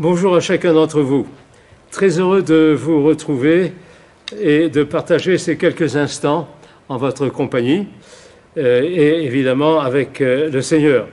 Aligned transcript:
Bonjour 0.00 0.36
à 0.36 0.40
chacun 0.40 0.74
d'entre 0.74 1.00
vous. 1.00 1.26
Très 1.90 2.20
heureux 2.20 2.40
de 2.40 2.72
vous 2.72 3.02
retrouver 3.02 3.72
et 4.40 4.68
de 4.68 4.84
partager 4.84 5.38
ces 5.38 5.56
quelques 5.56 5.96
instants 5.96 6.48
en 6.88 6.98
votre 6.98 7.26
compagnie 7.26 7.88
euh, 8.58 8.80
et 8.84 9.24
évidemment 9.24 9.80
avec 9.80 10.20
euh, 10.20 10.50
le 10.52 10.62
Seigneur. 10.62 11.08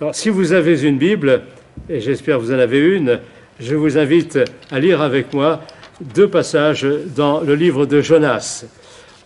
Alors, 0.00 0.14
si 0.14 0.30
vous 0.30 0.54
avez 0.54 0.84
une 0.84 0.96
Bible, 0.96 1.42
et 1.90 2.00
j'espère 2.00 2.38
que 2.38 2.44
vous 2.44 2.54
en 2.54 2.58
avez 2.58 2.78
une, 2.78 3.20
je 3.60 3.74
vous 3.74 3.98
invite 3.98 4.38
à 4.70 4.80
lire 4.80 5.02
avec 5.02 5.34
moi 5.34 5.60
deux 6.00 6.28
passages 6.28 6.86
dans 7.14 7.40
le 7.40 7.54
livre 7.54 7.84
de 7.84 8.00
Jonas. 8.00 8.64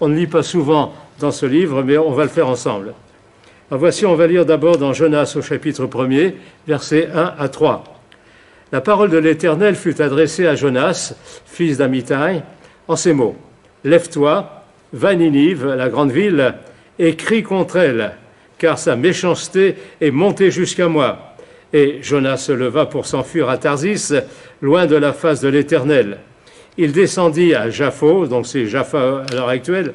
On 0.01 0.09
ne 0.09 0.17
lit 0.17 0.27
pas 0.27 0.43
souvent 0.43 0.93
dans 1.21 1.31
ce 1.31 1.47
livre, 1.47 1.85
mais 1.85 1.99
on 1.99 2.11
va 2.11 2.25
le 2.25 2.31
faire 2.31 2.49
ensemble. 2.49 2.95
Alors 3.71 3.79
voici, 3.79 4.07
on 4.07 4.17
va 4.17 4.27
lire 4.27 4.45
d'abord 4.45 4.77
dans 4.77 4.93
Jonas 4.93 5.35
au 5.37 5.43
chapitre 5.43 5.87
1er, 5.87 6.35
versets 6.67 7.09
1 7.15 7.35
à 7.39 7.49
3. 7.49 7.98
La 8.71 8.83
parole 8.83 9.09
de 9.09 9.17
l'Éternel 9.17 9.75
fut 9.77 10.03
adressée 10.03 10.47
à 10.47 10.55
Jonas, 10.55 11.15
fils 11.47 11.79
d'Amitai, 11.79 12.43
en 12.87 12.97
ces 12.97 13.15
mots 13.15 13.37
Lève-toi, 13.83 14.65
va 14.93 15.15
Ninive, 15.15 15.67
la 15.67 15.89
grande 15.89 16.13
ville, 16.13 16.55
et 16.99 17.17
crie 17.17 17.43
contre 17.43 17.77
elle, 17.77 18.13
car 18.59 18.79
sa 18.79 18.95
méchanceté 18.95 19.77
est 20.03 20.11
montée 20.11 20.51
jusqu'à 20.51 20.89
moi. 20.89 21.35
Et 21.73 22.01
Jonas 22.03 22.37
se 22.37 22.53
leva 22.53 22.85
pour 22.85 23.07
s'enfuir 23.07 23.49
à 23.49 23.57
Tarsis, 23.57 24.13
loin 24.61 24.85
de 24.85 24.97
la 24.97 25.15
face 25.15 25.41
de 25.41 25.49
l'Éternel. 25.49 26.19
Il 26.77 26.93
descendit 26.93 27.55
à 27.55 27.71
Jaffo, 27.71 28.27
donc 28.27 28.47
c'est 28.47 28.67
Jaffa 28.67 29.25
à 29.31 29.35
l'heure 29.35 29.49
actuelle, 29.49 29.95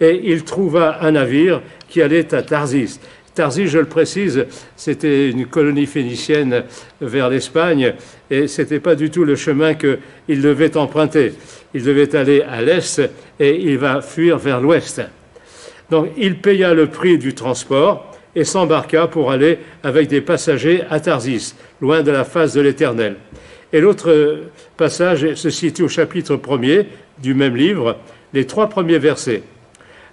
et 0.00 0.20
il 0.24 0.44
trouva 0.44 0.98
un 1.00 1.12
navire 1.12 1.60
qui 1.88 2.00
allait 2.00 2.32
à 2.34 2.42
Tarsis. 2.42 3.00
Tarsis, 3.34 3.68
je 3.68 3.78
le 3.78 3.86
précise, 3.86 4.46
c'était 4.76 5.30
une 5.30 5.46
colonie 5.46 5.86
phénicienne 5.86 6.64
vers 7.00 7.30
l'Espagne 7.30 7.94
et 8.30 8.46
ce 8.46 8.60
n'était 8.60 8.80
pas 8.80 8.94
du 8.94 9.10
tout 9.10 9.24
le 9.24 9.36
chemin 9.36 9.74
qu'il 9.74 10.42
devait 10.42 10.76
emprunter. 10.76 11.32
Il 11.72 11.82
devait 11.82 12.14
aller 12.14 12.42
à 12.42 12.60
l'est 12.60 13.00
et 13.40 13.56
il 13.56 13.78
va 13.78 14.02
fuir 14.02 14.36
vers 14.36 14.60
l'ouest. 14.60 15.00
Donc 15.90 16.08
il 16.18 16.40
paya 16.40 16.74
le 16.74 16.88
prix 16.88 17.16
du 17.16 17.34
transport 17.34 18.14
et 18.36 18.44
s'embarqua 18.44 19.08
pour 19.08 19.30
aller 19.30 19.58
avec 19.82 20.08
des 20.08 20.20
passagers 20.20 20.82
à 20.90 21.00
Tarsis, 21.00 21.54
loin 21.80 22.02
de 22.02 22.10
la 22.10 22.24
face 22.24 22.52
de 22.52 22.60
l'Éternel. 22.60 23.16
Et 23.72 23.80
l'autre 23.80 24.40
passage 24.76 25.34
se 25.34 25.48
situe 25.48 25.84
au 25.84 25.88
chapitre 25.88 26.36
1er 26.36 26.84
du 27.22 27.32
même 27.32 27.56
livre, 27.56 27.96
les 28.34 28.46
trois 28.46 28.68
premiers 28.68 28.98
versets. 28.98 29.42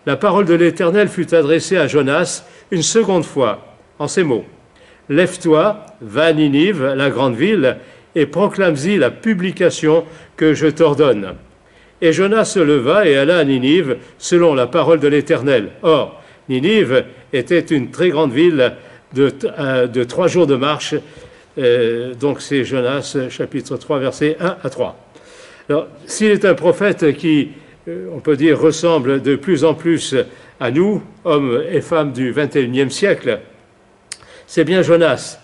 La 0.06 0.16
parole 0.16 0.46
de 0.46 0.54
l'Éternel 0.54 1.10
fut 1.10 1.34
adressée 1.34 1.78
à 1.78 1.88
Jonas 1.88 2.44
une 2.72 2.84
seconde 2.84 3.26
fois 3.26 3.76
en 4.00 4.08
ces 4.08 4.24
mots. 4.24 4.46
Lève-toi, 5.10 5.86
va 6.02 6.26
à 6.26 6.34
Ninive, 6.34 6.94
la 6.96 7.10
grande 7.10 7.36
ville, 7.36 7.78
et 8.16 8.26
proclame-y 8.26 8.98
la 8.98 9.12
publication 9.12 10.06
que 10.38 10.54
je 10.54 10.68
t'ordonne. 10.68 11.36
Et 12.02 12.14
Jonas 12.14 12.46
se 12.46 12.60
leva 12.60 13.08
et 13.08 13.18
alla 13.18 13.40
à 13.40 13.44
Ninive 13.44 13.98
selon 14.18 14.54
la 14.54 14.68
parole 14.68 15.00
de 15.00 15.08
l'Éternel. 15.08 15.72
Or, 15.84 16.22
Ninive 16.48 17.06
était 17.34 17.60
une 17.60 17.92
très 17.92 18.10
grande 18.10 18.32
ville 18.32 18.74
de, 19.14 19.32
euh, 19.60 20.06
trois 20.06 20.28
jours 20.28 20.48
de 20.48 20.56
marche. 20.56 20.96
Euh, 21.58 22.14
donc 22.14 22.42
c'est 22.42 22.64
Jonas 22.64 23.18
chapitre 23.30 23.76
3 23.76 24.00
versets 24.00 24.38
1 24.40 24.58
à 24.64 24.70
3. 24.70 24.98
Alors, 25.68 25.88
s'il 26.06 26.32
est 26.32 26.46
un 26.46 26.56
prophète 26.56 27.16
qui, 27.18 27.50
on 27.88 28.20
peut 28.20 28.36
dire, 28.36 28.60
ressemble 28.60 29.22
de 29.22 29.36
plus 29.36 29.64
en 29.64 29.74
plus 29.74 30.16
à 30.60 30.72
nous, 30.72 31.02
hommes 31.24 31.64
et 31.72 31.82
femmes 31.82 32.12
du 32.12 32.34
XXIe 32.34 32.92
siècle, 32.92 33.40
c'est 34.46 34.64
bien 34.64 34.82
Jonas. 34.82 35.40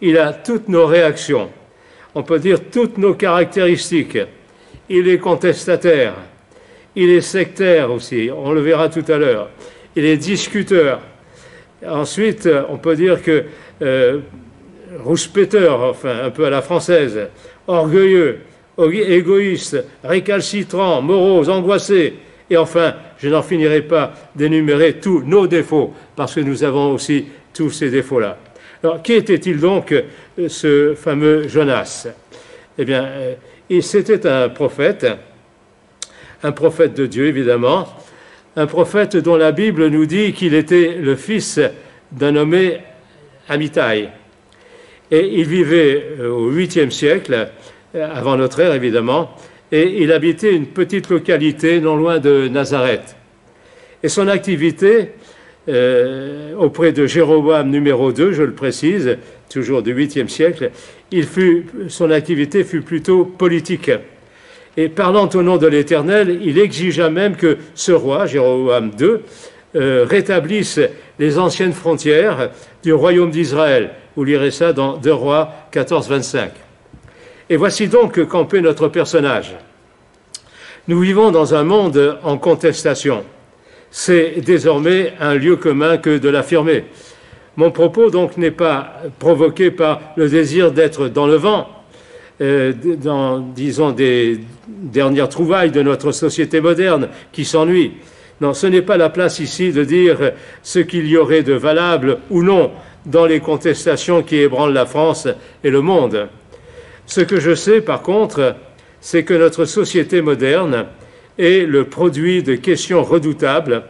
Il 0.00 0.18
a 0.18 0.32
toutes 0.32 0.68
nos 0.68 0.86
réactions, 0.86 1.50
on 2.14 2.22
peut 2.22 2.38
dire 2.38 2.58
toutes 2.70 2.98
nos 2.98 3.14
caractéristiques. 3.14 4.18
Il 4.88 5.08
est 5.08 5.18
contestataire, 5.18 6.14
il 6.94 7.10
est 7.10 7.20
sectaire 7.20 7.90
aussi, 7.90 8.30
on 8.34 8.52
le 8.52 8.60
verra 8.60 8.88
tout 8.88 9.04
à 9.08 9.18
l'heure. 9.18 9.50
Il 9.96 10.04
est 10.04 10.16
discuteur. 10.16 11.00
Ensuite, 11.86 12.48
on 12.68 12.78
peut 12.78 12.96
dire 12.96 13.22
que 13.22 13.44
euh, 13.82 14.20
rouspéteur, 15.02 15.82
enfin 15.82 16.24
un 16.24 16.30
peu 16.30 16.46
à 16.46 16.50
la 16.50 16.62
française, 16.62 17.28
orgueilleux, 17.66 18.40
égoïste, 18.78 19.84
récalcitrant, 20.02 21.00
morose, 21.02 21.48
angoissé, 21.48 22.14
et 22.50 22.56
enfin, 22.56 22.94
je 23.18 23.28
n'en 23.28 23.42
finirai 23.42 23.82
pas 23.82 24.12
d'énumérer 24.34 24.94
tous 24.94 25.22
nos 25.22 25.46
défauts, 25.46 25.94
parce 26.16 26.34
que 26.34 26.40
nous 26.40 26.62
avons 26.64 26.92
aussi 26.92 27.26
tous 27.52 27.70
ces 27.70 27.90
défauts-là. 27.90 28.38
Alors, 28.82 29.02
qui 29.02 29.14
était-il 29.14 29.60
donc, 29.60 29.92
euh, 29.92 30.48
ce 30.48 30.94
fameux 30.94 31.48
Jonas? 31.48 32.06
Eh 32.76 32.84
bien, 32.84 33.04
euh, 33.04 33.80
c'était 33.80 34.26
un 34.26 34.50
prophète, 34.50 35.06
un 36.42 36.52
prophète 36.52 36.94
de 36.94 37.06
Dieu, 37.06 37.26
évidemment, 37.26 37.88
un 38.56 38.66
prophète 38.66 39.16
dont 39.16 39.36
la 39.36 39.52
Bible 39.52 39.88
nous 39.88 40.06
dit 40.06 40.32
qu'il 40.32 40.54
était 40.54 40.96
le 41.00 41.16
fils 41.16 41.60
d'un 42.12 42.32
nommé 42.32 42.78
Amitai. 43.48 44.08
Et 45.10 45.40
il 45.40 45.46
vivait 45.46 46.04
euh, 46.20 46.28
au 46.28 46.52
8e 46.52 46.90
siècle, 46.90 47.48
avant 47.94 48.36
notre 48.36 48.60
ère, 48.60 48.74
évidemment, 48.74 49.30
et 49.72 50.02
il 50.02 50.12
habitait 50.12 50.52
une 50.54 50.66
petite 50.66 51.08
localité 51.08 51.80
non 51.80 51.96
loin 51.96 52.18
de 52.18 52.48
Nazareth. 52.48 53.16
Et 54.02 54.08
son 54.08 54.28
activité 54.28 55.12
euh, 55.68 56.54
auprès 56.56 56.92
de 56.92 57.06
Jéroboam 57.06 57.70
numéro 57.70 58.12
2, 58.12 58.32
je 58.32 58.42
le 58.42 58.52
précise, 58.52 59.16
toujours 59.48 59.82
du 59.82 59.94
8e 59.94 60.28
siècle, 60.28 60.70
il 61.10 61.24
fut, 61.24 61.66
son 61.88 62.10
activité 62.10 62.64
fut 62.64 62.82
plutôt 62.82 63.24
politique. 63.24 63.90
Et 64.76 64.88
parlant 64.88 65.28
au 65.32 65.42
nom 65.42 65.56
de 65.56 65.66
l'Éternel, 65.66 66.40
il 66.42 66.58
exigea 66.58 67.08
même 67.08 67.36
que 67.36 67.58
ce 67.74 67.92
roi, 67.92 68.26
Jéroboam 68.26 68.90
II, 68.98 69.16
euh, 69.76 70.04
rétablisse 70.08 70.80
les 71.18 71.38
anciennes 71.38 71.72
frontières 71.72 72.50
du 72.82 72.92
royaume 72.92 73.30
d'Israël. 73.30 73.90
Vous 74.16 74.24
lirez 74.24 74.50
ça 74.50 74.72
dans 74.72 74.96
2 74.96 75.12
Rois 75.12 75.48
14, 75.70 76.08
25. 76.08 76.63
Et 77.54 77.56
voici 77.56 77.86
donc 77.86 78.20
campé 78.26 78.60
notre 78.60 78.88
personnage. 78.88 79.54
Nous 80.88 80.98
vivons 80.98 81.30
dans 81.30 81.54
un 81.54 81.62
monde 81.62 82.18
en 82.24 82.36
contestation. 82.36 83.22
C'est 83.92 84.40
désormais 84.44 85.12
un 85.20 85.36
lieu 85.36 85.54
commun 85.54 85.96
que 85.98 86.18
de 86.18 86.28
l'affirmer. 86.28 86.86
Mon 87.56 87.70
propos 87.70 88.10
donc 88.10 88.38
n'est 88.38 88.50
pas 88.50 88.94
provoqué 89.20 89.70
par 89.70 90.00
le 90.16 90.28
désir 90.28 90.72
d'être 90.72 91.06
dans 91.06 91.28
le 91.28 91.36
vent, 91.36 91.68
euh, 92.40 92.72
dans, 93.00 93.38
disons, 93.38 93.92
des 93.92 94.40
dernières 94.66 95.28
trouvailles 95.28 95.70
de 95.70 95.82
notre 95.82 96.10
société 96.10 96.60
moderne 96.60 97.08
qui 97.30 97.44
s'ennuie. 97.44 97.92
Non, 98.40 98.52
ce 98.52 98.66
n'est 98.66 98.82
pas 98.82 98.96
la 98.96 99.10
place 99.10 99.38
ici 99.38 99.70
de 99.70 99.84
dire 99.84 100.32
ce 100.64 100.80
qu'il 100.80 101.06
y 101.06 101.16
aurait 101.16 101.44
de 101.44 101.54
valable 101.54 102.18
ou 102.30 102.42
non 102.42 102.72
dans 103.06 103.26
les 103.26 103.38
contestations 103.38 104.24
qui 104.24 104.38
ébranlent 104.38 104.72
la 104.72 104.86
France 104.86 105.28
et 105.62 105.70
le 105.70 105.82
monde. 105.82 106.28
Ce 107.06 107.20
que 107.20 107.40
je 107.40 107.54
sais, 107.54 107.80
par 107.80 108.02
contre, 108.02 108.56
c'est 109.00 109.24
que 109.24 109.34
notre 109.34 109.64
société 109.64 110.22
moderne 110.22 110.86
est 111.38 111.66
le 111.66 111.84
produit 111.84 112.42
de 112.42 112.54
questions 112.54 113.02
redoutables 113.02 113.82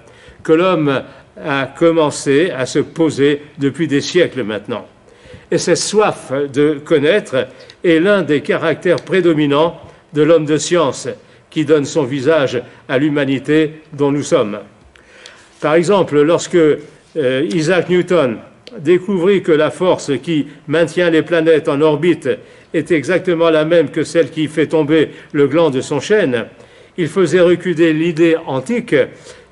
que 0.42 0.52
l'homme 0.52 1.02
a 1.42 1.66
commencé 1.66 2.50
à 2.50 2.66
se 2.66 2.78
poser 2.78 3.42
depuis 3.58 3.88
des 3.88 4.00
siècles 4.00 4.42
maintenant. 4.42 4.86
Et 5.50 5.58
cette 5.58 5.78
soif 5.78 6.32
de 6.52 6.80
connaître 6.84 7.48
est 7.82 8.00
l'un 8.00 8.22
des 8.22 8.40
caractères 8.40 9.02
prédominants 9.02 9.80
de 10.12 10.22
l'homme 10.22 10.46
de 10.46 10.56
science 10.56 11.08
qui 11.50 11.64
donne 11.64 11.84
son 11.84 12.04
visage 12.04 12.62
à 12.88 12.98
l'humanité 12.98 13.82
dont 13.92 14.10
nous 14.10 14.22
sommes. 14.22 14.58
Par 15.60 15.74
exemple, 15.74 16.20
lorsque 16.20 16.56
euh, 16.56 17.48
Isaac 17.52 17.88
Newton 17.88 18.38
découvrit 18.78 19.42
que 19.42 19.52
la 19.52 19.70
force 19.70 20.12
qui 20.22 20.46
maintient 20.68 21.10
les 21.10 21.22
planètes 21.22 21.68
en 21.68 21.80
orbite 21.80 22.28
est 22.72 22.90
exactement 22.90 23.50
la 23.50 23.64
même 23.64 23.90
que 23.90 24.04
celle 24.04 24.30
qui 24.30 24.48
fait 24.48 24.66
tomber 24.66 25.10
le 25.32 25.46
gland 25.46 25.70
de 25.70 25.80
son 25.80 26.00
chêne, 26.00 26.46
il 26.96 27.08
faisait 27.08 27.40
reculer 27.40 27.92
l'idée 27.92 28.36
antique 28.46 28.94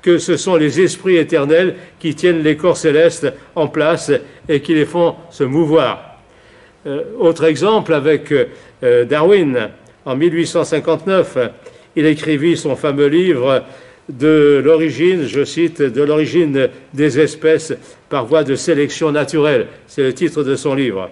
que 0.01 0.17
ce 0.17 0.37
sont 0.37 0.55
les 0.55 0.81
esprits 0.81 1.17
éternels 1.17 1.75
qui 1.99 2.13
tiennent 2.13 2.43
les 2.43 2.57
corps 2.57 2.77
célestes 2.77 3.31
en 3.55 3.67
place 3.67 4.11
et 4.49 4.59
qui 4.61 4.73
les 4.73 4.85
font 4.85 5.15
se 5.29 5.43
mouvoir. 5.43 6.19
Euh, 6.85 7.03
autre 7.17 7.45
exemple 7.45 7.93
avec 7.93 8.31
euh, 8.31 9.05
Darwin, 9.05 9.69
en 10.05 10.15
1859, 10.17 11.37
il 11.95 12.05
écrivit 12.05 12.57
son 12.57 12.75
fameux 12.75 13.07
livre 13.07 13.63
de 14.09 14.61
l'origine, 14.63 15.25
je 15.25 15.43
cite, 15.43 15.81
de 15.81 16.03
l'origine 16.03 16.69
des 16.93 17.19
espèces 17.19 17.73
par 18.09 18.25
voie 18.25 18.43
de 18.43 18.55
sélection 18.55 19.11
naturelle. 19.11 19.67
C'est 19.87 20.03
le 20.03 20.13
titre 20.13 20.43
de 20.43 20.55
son 20.55 20.75
livre. 20.75 21.09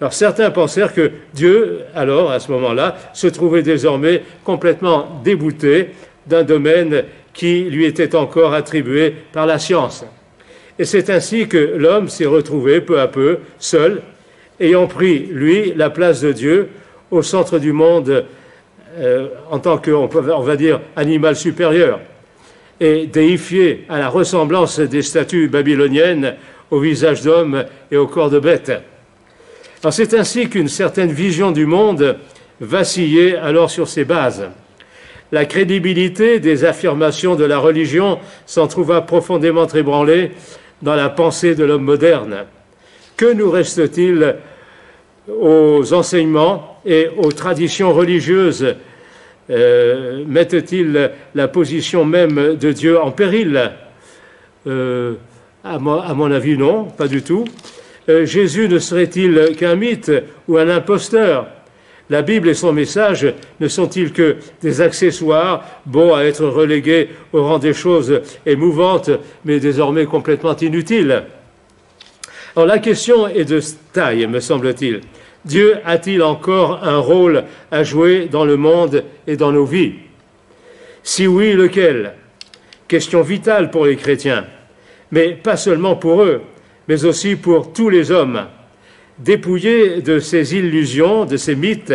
Alors 0.00 0.12
certains 0.14 0.50
pensèrent 0.50 0.94
que 0.94 1.10
Dieu, 1.34 1.80
alors, 1.94 2.30
à 2.30 2.40
ce 2.40 2.50
moment-là, 2.52 2.96
se 3.12 3.26
trouvait 3.26 3.62
désormais 3.62 4.22
complètement 4.44 5.20
débouté 5.22 5.90
d'un 6.26 6.42
domaine 6.42 7.04
qui 7.34 7.64
lui 7.64 7.84
était 7.84 8.14
encore 8.16 8.54
attribué 8.54 9.14
par 9.32 9.46
la 9.46 9.58
science. 9.58 10.04
Et 10.78 10.84
c'est 10.84 11.10
ainsi 11.10 11.48
que 11.48 11.58
l'homme 11.58 12.08
s'est 12.08 12.26
retrouvé 12.26 12.80
peu 12.80 13.00
à 13.00 13.08
peu 13.08 13.40
seul, 13.58 14.00
ayant 14.58 14.86
pris, 14.86 15.18
lui, 15.30 15.74
la 15.76 15.90
place 15.90 16.22
de 16.22 16.32
Dieu, 16.32 16.68
au 17.10 17.22
centre 17.22 17.58
du 17.58 17.72
monde 17.72 18.24
euh, 18.98 19.28
en 19.50 19.58
tant 19.58 19.78
que, 19.78 19.90
animal 20.96 21.36
supérieur, 21.36 22.00
et 22.80 23.06
déifié 23.06 23.84
à 23.88 23.98
la 23.98 24.08
ressemblance 24.08 24.80
des 24.80 25.02
statues 25.02 25.48
babyloniennes 25.48 26.34
au 26.70 26.80
visage 26.80 27.22
d'homme 27.22 27.64
et 27.90 27.96
au 27.96 28.06
corps 28.06 28.30
de 28.30 28.38
bête. 28.38 28.72
C'est 29.90 30.14
ainsi 30.14 30.48
qu'une 30.48 30.68
certaine 30.68 31.12
vision 31.12 31.52
du 31.52 31.66
monde 31.66 32.16
vacillait 32.60 33.36
alors 33.36 33.70
sur 33.70 33.88
ses 33.88 34.04
bases. 34.04 34.48
La 35.32 35.44
crédibilité 35.44 36.40
des 36.40 36.64
affirmations 36.64 37.36
de 37.36 37.44
la 37.44 37.58
religion 37.58 38.18
s'en 38.46 38.66
trouva 38.66 39.00
profondément 39.02 39.66
ébranlée 39.68 40.32
dans 40.82 40.94
la 40.94 41.08
pensée 41.08 41.54
de 41.54 41.64
l'homme 41.64 41.84
moderne. 41.84 42.44
Que 43.16 43.32
nous 43.32 43.50
reste-t-il 43.50 44.36
aux 45.28 45.92
enseignements 45.92 46.80
et 46.84 47.08
aux 47.18 47.32
traditions 47.32 47.92
religieuses 47.92 48.74
euh, 49.50 50.24
Mettent-ils 50.26 51.10
la 51.34 51.48
position 51.48 52.04
même 52.04 52.56
de 52.56 52.72
Dieu 52.72 53.00
en 53.00 53.10
péril? 53.10 53.72
Euh, 54.66 55.14
à, 55.64 55.78
mon, 55.78 56.30
avis, 56.30 56.56
non, 56.56 56.84
pas 56.84 57.08
du 57.08 57.22
tout. 57.22 57.44
Euh, 58.08 58.24
Jésus 58.24 58.68
ne 58.68 58.78
serait-il 58.78 59.56
qu'un 59.56 59.76
mythe 59.76 60.12
ou 60.48 60.56
un 60.56 60.68
imposteur? 60.68 61.46
La 62.08 62.22
Bible 62.22 62.48
et 62.48 62.54
son 62.54 62.72
message 62.72 63.32
ne 63.60 63.68
sont-ils 63.68 64.12
que 64.12 64.36
des 64.62 64.80
accessoires, 64.80 65.64
bons 65.86 66.14
à 66.14 66.24
être 66.24 66.44
relégués 66.44 67.10
au 67.32 67.44
rang 67.44 67.58
des 67.58 67.72
choses 67.72 68.20
émouvantes, 68.44 69.10
mais 69.44 69.60
désormais 69.60 70.06
complètement 70.06 70.56
inutiles? 70.56 71.22
Alors 72.56 72.66
la 72.66 72.78
question 72.78 73.28
est 73.28 73.44
de 73.44 73.60
taille, 73.92 74.26
me 74.26 74.40
semble-t-il. 74.40 75.02
Dieu 75.44 75.76
a-t-il 75.84 76.22
encore 76.22 76.84
un 76.84 76.98
rôle 76.98 77.44
à 77.70 77.82
jouer 77.82 78.28
dans 78.30 78.44
le 78.44 78.56
monde 78.56 79.04
et 79.26 79.36
dans 79.36 79.52
nos 79.52 79.64
vies? 79.64 79.94
Si 81.02 81.26
oui, 81.26 81.54
lequel? 81.54 82.12
Question 82.88 83.22
vitale 83.22 83.70
pour 83.70 83.86
les 83.86 83.96
chrétiens, 83.96 84.44
mais 85.12 85.30
pas 85.30 85.56
seulement 85.56 85.96
pour 85.96 86.22
eux, 86.22 86.42
mais 86.88 87.04
aussi 87.04 87.36
pour 87.36 87.72
tous 87.72 87.88
les 87.88 88.10
hommes. 88.10 88.46
Dépouillé 89.18 90.02
de 90.02 90.18
ses 90.18 90.56
illusions, 90.56 91.24
de 91.24 91.36
ses 91.36 91.54
mythes, 91.54 91.94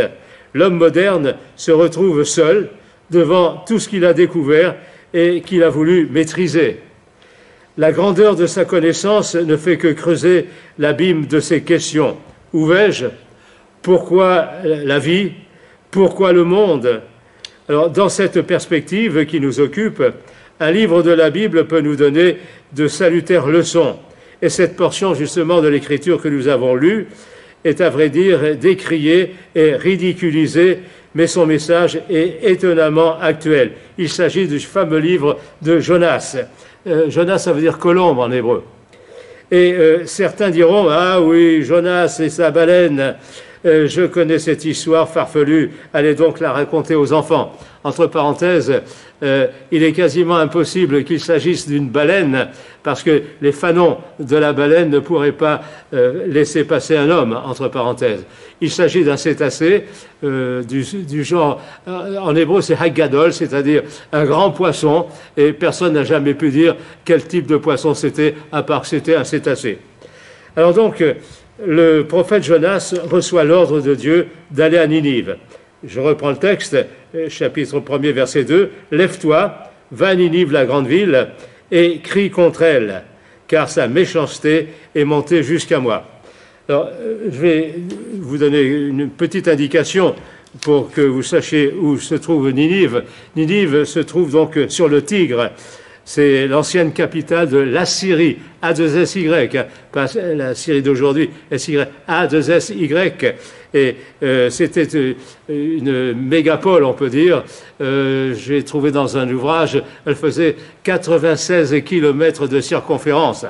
l'homme 0.53 0.77
moderne 0.77 1.35
se 1.55 1.71
retrouve 1.71 2.23
seul 2.23 2.69
devant 3.11 3.63
tout 3.67 3.77
ce 3.77 3.89
qu'il 3.89 4.05
a 4.05 4.13
découvert 4.13 4.75
et 5.13 5.41
qu'il 5.41 5.63
a 5.63 5.69
voulu 5.69 6.07
maîtriser. 6.09 6.79
La 7.77 7.91
grandeur 7.91 8.35
de 8.35 8.47
sa 8.47 8.63
connaissance 8.63 9.35
ne 9.35 9.57
fait 9.57 9.77
que 9.77 9.89
creuser 9.89 10.47
l'abîme 10.79 11.25
de 11.25 11.39
ses 11.39 11.61
questions. 11.61 12.17
Où 12.53 12.65
vais-je? 12.65 13.07
Pourquoi 13.85 14.49
la 14.63 14.97
vie? 14.97 15.33
Pourquoi 15.91 16.33
le 16.33 16.43
monde? 16.43 17.01
Alors, 17.69 17.91
dans 17.91 18.09
cette 18.09 18.41
perspective 18.41 19.27
qui 19.27 19.39
nous 19.39 19.59
occupe, 19.59 20.01
un 20.59 20.71
livre 20.71 21.03
de 21.03 21.11
la 21.11 21.29
Bible 21.29 21.67
peut 21.67 21.81
nous 21.81 21.95
donner 21.95 22.37
de 22.73 22.87
salutaires 22.87 23.45
leçons. 23.45 23.97
Et 24.41 24.49
cette 24.49 24.75
portion, 24.75 25.13
justement, 25.13 25.61
de 25.61 25.67
l'écriture 25.67 26.19
que 26.19 26.29
nous 26.29 26.47
avons 26.47 26.73
lue 26.73 27.09
est, 27.63 27.79
à 27.79 27.91
vrai 27.91 28.09
dire, 28.09 28.57
décriée 28.57 29.35
et 29.53 29.75
ridiculisée, 29.75 30.79
mais 31.13 31.27
son 31.27 31.45
message 31.45 32.01
est 32.09 32.39
étonnamment 32.41 33.19
actuel. 33.19 33.74
Il 34.00 34.09
s'agit 34.09 34.48
du 34.48 34.59
fameux 34.59 34.98
livre 34.98 35.37
de 35.61 35.79
Jonas. 35.79 36.37
Euh, 36.87 37.11
Jonas, 37.11 37.37
ça 37.37 37.53
veut 37.53 37.61
dire 37.61 37.77
colombe 37.77 38.17
en 38.17 38.31
hébreu. 38.31 38.63
Et 39.51 39.74
euh, 39.74 40.07
certains 40.07 40.50
diront, 40.50 40.87
ah 40.89 41.21
oui, 41.21 41.61
Jonas 41.61 42.19
et 42.19 42.29
sa 42.29 42.50
baleine, 42.50 43.15
euh, 43.65 43.87
je 43.87 44.03
connais 44.03 44.37
cette 44.37 44.63
histoire 44.63 45.09
farfelue, 45.09 45.71
allez 45.93 46.13
donc 46.13 46.39
la 46.39 46.51
raconter 46.51 46.93
aux 46.93 47.13
enfants. 47.13 47.53
Entre 47.83 48.07
parenthèses, 48.07 48.81
euh, 49.23 49.47
il 49.71 49.83
est 49.83 49.91
quasiment 49.91 50.37
impossible 50.37 51.03
qu'il 51.03 51.19
s'agisse 51.19 51.67
d'une 51.67 51.89
baleine, 51.89 52.49
parce 52.83 53.01
que 53.01 53.23
les 53.41 53.51
fanons 53.51 53.97
de 54.19 54.35
la 54.35 54.53
baleine 54.53 54.89
ne 54.89 54.99
pourraient 54.99 55.31
pas 55.31 55.61
euh, 55.93 56.27
laisser 56.27 56.63
passer 56.63 56.95
un 56.95 57.09
homme, 57.09 57.39
entre 57.43 57.67
parenthèses. 57.67 58.23
Il 58.61 58.69
s'agit 58.69 59.03
d'un 59.03 59.17
cétacé 59.17 59.85
du, 60.23 61.23
genre, 61.23 61.61
en 61.87 62.35
hébreu 62.35 62.61
c'est 62.61 62.79
haggadol, 62.79 63.33
c'est-à-dire 63.33 63.83
un 64.11 64.25
grand 64.25 64.51
poisson, 64.51 65.07
et 65.37 65.53
personne 65.53 65.93
n'a 65.93 66.03
jamais 66.03 66.33
pu 66.33 66.49
dire 66.49 66.75
quel 67.03 67.25
type 67.25 67.47
de 67.47 67.57
poisson 67.57 67.93
c'était, 67.93 68.35
à 68.51 68.63
part 68.63 68.81
que 68.81 68.87
c'était 68.87 69.15
un 69.15 69.23
cétacé. 69.23 69.79
Alors 70.55 70.73
donc, 70.73 71.03
le 71.63 72.03
prophète 72.03 72.44
Jonas 72.44 72.94
reçoit 73.09 73.44
l'ordre 73.44 73.81
de 73.81 73.96
Dieu 73.96 74.27
d'aller 74.51 74.77
à 74.77 74.87
Ninive. 74.87 75.37
Je 75.83 76.00
reprends 76.00 76.31
le 76.31 76.37
texte, 76.37 76.77
chapitre 77.29 77.79
1er, 77.79 78.11
verset 78.11 78.44
2. 78.44 78.72
Lève-toi, 78.91 79.57
va 79.91 80.07
à 80.07 80.15
Ninive, 80.15 80.51
la 80.51 80.65
grande 80.65 80.87
ville, 80.87 81.27
et 81.72 82.00
crie 82.00 82.29
contre 82.29 82.63
elle, 82.63 83.03
car 83.48 83.70
sa 83.70 83.87
méchanceté 83.87 84.68
est 84.94 85.03
montée 85.03 85.44
jusqu'à 85.44 85.79
moi. 85.79 86.05
Alors, 86.68 86.89
je 87.29 87.39
vais 87.39 87.75
vous 88.13 88.37
donner 88.37 88.61
une 88.61 89.09
petite 89.09 89.48
indication 89.48 90.15
pour 90.61 90.91
que 90.91 91.01
vous 91.01 91.22
sachiez 91.22 91.72
où 91.74 91.98
se 92.00 92.15
trouve 92.15 92.50
Ninive. 92.50 93.03
Ninive 93.35 93.83
se 93.83 94.00
trouve 94.00 94.31
donc 94.31 94.57
sur 94.70 94.87
le 94.87 95.03
Tigre 95.03 95.51
c'est 96.05 96.48
l'ancienne 96.48 96.94
capitale 96.94 97.50
de 97.50 97.57
l'Assyrie, 97.57 98.37
A2SY, 98.61 99.27
hein, 99.33 99.65
pas 99.91 100.05
la 100.15 100.53
Syrie 100.53 100.83
d'aujourd'hui, 100.83 101.31
A2SY. 101.51 103.33
Et 103.74 103.96
euh, 104.24 104.50
c'était 104.51 104.87
euh, 104.96 105.15
une 105.50 106.13
mégapole, 106.13 106.85
on 106.85 106.94
peut 106.94 107.09
dire. 107.09 107.44
Euh, 107.81 108.35
j'ai 108.35 108.63
trouvé 108.63 108.91
dans 108.91 109.18
un 109.18 109.29
ouvrage, 109.29 109.83
elle 110.05 110.15
faisait 110.15 110.55
96 110.83 111.81
kilomètres 111.83 112.48
de 112.48 112.61
circonférence. 112.61 113.46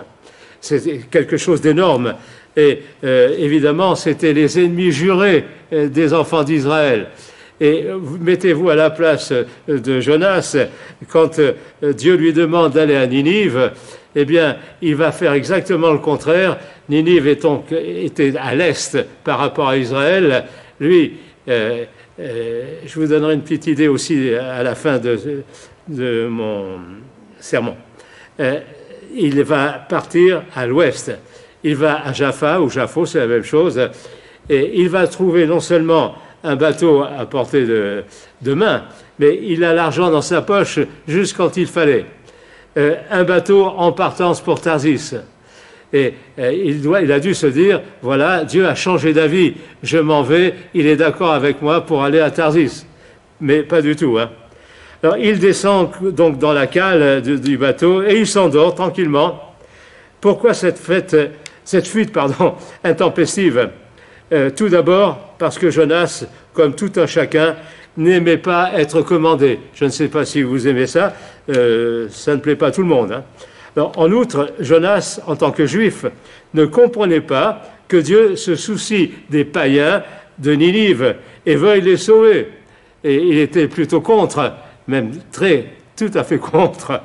C'était 0.62 1.02
quelque 1.12 1.38
chose 1.38 1.62
d'énorme. 1.62 2.16
Et 2.58 2.84
évidemment, 3.04 3.96
c'était 3.96 4.32
les 4.32 4.58
ennemis 4.58 4.94
jurés 4.94 5.44
des 5.72 6.14
enfants 6.14 6.46
d'Israël. 6.46 7.08
Et 7.62 7.86
mettez-vous 8.20 8.70
à 8.70 8.76
la 8.76 8.90
place 8.90 9.32
de 9.68 10.00
Jonas, 10.02 10.58
quand 11.10 11.40
euh, 11.40 11.54
Dieu 11.94 12.16
lui 12.16 12.34
demande 12.34 12.74
d'aller 12.74 12.96
à 12.96 13.08
Ninive, 13.08 13.72
eh 14.14 14.26
bien, 14.26 14.58
il 14.82 14.96
va 14.96 15.12
faire 15.14 15.32
exactement 15.34 15.92
le 15.92 16.00
contraire. 16.00 16.58
Ninive 16.90 17.28
était 17.28 18.34
à 18.38 18.56
l'est 18.56 18.98
par 19.24 19.40
rapport 19.40 19.70
à 19.70 19.78
Israël. 19.78 20.46
Lui, 20.82 21.14
euh, 21.48 21.86
euh, 22.20 22.64
je 22.86 23.00
vous 23.00 23.08
donnerai 23.08 23.36
une 23.36 23.42
petite 23.42 23.68
idée 23.68 23.88
aussi 23.88 24.34
à 24.34 24.62
la 24.62 24.76
fin 24.76 25.00
de, 25.00 26.28
mon 26.28 26.80
sermon. 27.40 27.76
il 29.14 29.44
va 29.44 29.86
partir 29.88 30.44
à 30.56 30.66
l'ouest. 30.66 31.12
Il 31.64 31.76
va 31.76 32.06
à 32.06 32.12
Jaffa, 32.12 32.60
ou 32.62 32.70
Jaffo, 32.70 33.06
c'est 33.06 33.20
la 33.20 33.28
même 33.28 33.44
chose. 33.44 33.90
Et 34.50 34.80
il 34.82 34.90
va 34.90 35.08
trouver 35.08 35.46
non 35.48 35.60
seulement 35.60 36.16
un 36.46 36.56
bateau 36.56 37.04
à 37.04 37.26
portée 37.26 37.66
de, 37.66 38.54
main, 38.54 38.84
mais 39.20 39.40
il 39.44 39.64
a 39.64 39.74
l'argent 39.74 40.12
dans 40.12 40.22
sa 40.22 40.42
poche 40.42 40.80
juste 41.08 41.36
quand 41.36 41.58
il 41.58 41.68
fallait. 41.68 42.06
Euh, 42.78 42.96
un 43.10 43.24
bateau 43.24 43.66
en 43.66 43.92
partance 43.92 44.42
pour 44.42 44.62
Tarsis. 44.62 45.16
Et 45.94 46.14
euh, 46.40 46.52
il, 46.52 47.12
a 47.12 47.20
dû 47.20 47.34
se 47.34 47.48
dire, 47.48 47.82
voilà, 48.02 48.44
Dieu 48.44 48.68
a 48.68 48.76
changé 48.76 49.14
d'avis, 49.14 49.54
je 49.82 49.98
m'en 49.98 50.24
vais, 50.24 50.54
il 50.74 50.88
est 50.88 50.98
d'accord 50.98 51.32
avec 51.32 51.62
moi 51.62 51.82
pour 51.82 52.04
aller 52.04 52.20
à 52.20 52.32
Tarsis. 52.32 52.86
Mais 53.40 53.64
pas 53.64 53.82
du 53.82 53.96
tout. 53.96 54.18
Hein. 54.20 54.30
Alors 55.04 55.18
il 55.18 55.40
descend 55.40 55.92
donc 56.02 56.40
dans 56.40 56.54
la 56.54 56.68
cale 56.68 57.22
du, 57.22 57.58
bateau 57.58 58.02
et 58.02 58.20
il 58.20 58.28
s'endort 58.28 58.76
tranquillement. 58.76 59.40
Pourquoi 60.20 60.54
cette, 60.54 60.80
fuite 60.80 62.18
intempestive? 62.84 63.70
Euh, 64.34 64.50
tout 64.50 64.70
d'abord 64.70 65.25
parce 65.38 65.58
que 65.58 65.70
Jonas, 65.70 66.26
comme 66.54 66.76
tout 66.76 66.92
un 66.98 67.08
chacun, 67.08 67.56
n'aimait 67.98 68.38
pas 68.38 68.72
être 68.76 69.02
commandé. 69.02 69.60
Je 69.74 69.86
ne 69.86 69.90
sais 69.90 70.08
pas 70.08 70.26
si 70.26 70.42
vous 70.42 70.68
aimez 70.68 70.88
ça, 70.88 71.14
euh, 71.50 72.08
ça 72.10 72.36
ne 72.36 72.42
plaît 72.42 72.56
pas 72.56 72.68
à 72.68 72.72
tout 72.72 72.82
le 72.82 72.88
monde. 72.88 73.12
Hein. 73.12 73.92
en 73.96 74.12
outre, 74.12 74.54
Jonas, 74.60 75.20
en 75.28 75.36
tant 75.36 75.52
que 75.52 75.66
juif, 75.66 76.06
ne 76.54 76.66
comprenait 76.66 77.22
pas 77.22 77.62
que 77.88 77.98
Dieu 77.98 78.36
se 78.36 78.56
soucie 78.56 79.12
des 79.30 79.46
païens 79.46 80.04
de 80.40 80.52
Ninive 80.54 81.16
et 81.46 81.56
veuille 81.56 81.82
les 81.82 81.98
sauver. 81.98 82.50
Et 83.04 83.16
il 83.16 83.38
était 83.38 83.68
plutôt 83.68 84.02
contre, 84.02 84.54
même 84.88 85.12
très, 85.32 85.66
tout 85.96 86.12
à 86.16 86.24
fait 86.24 86.40
contre. 86.40 87.02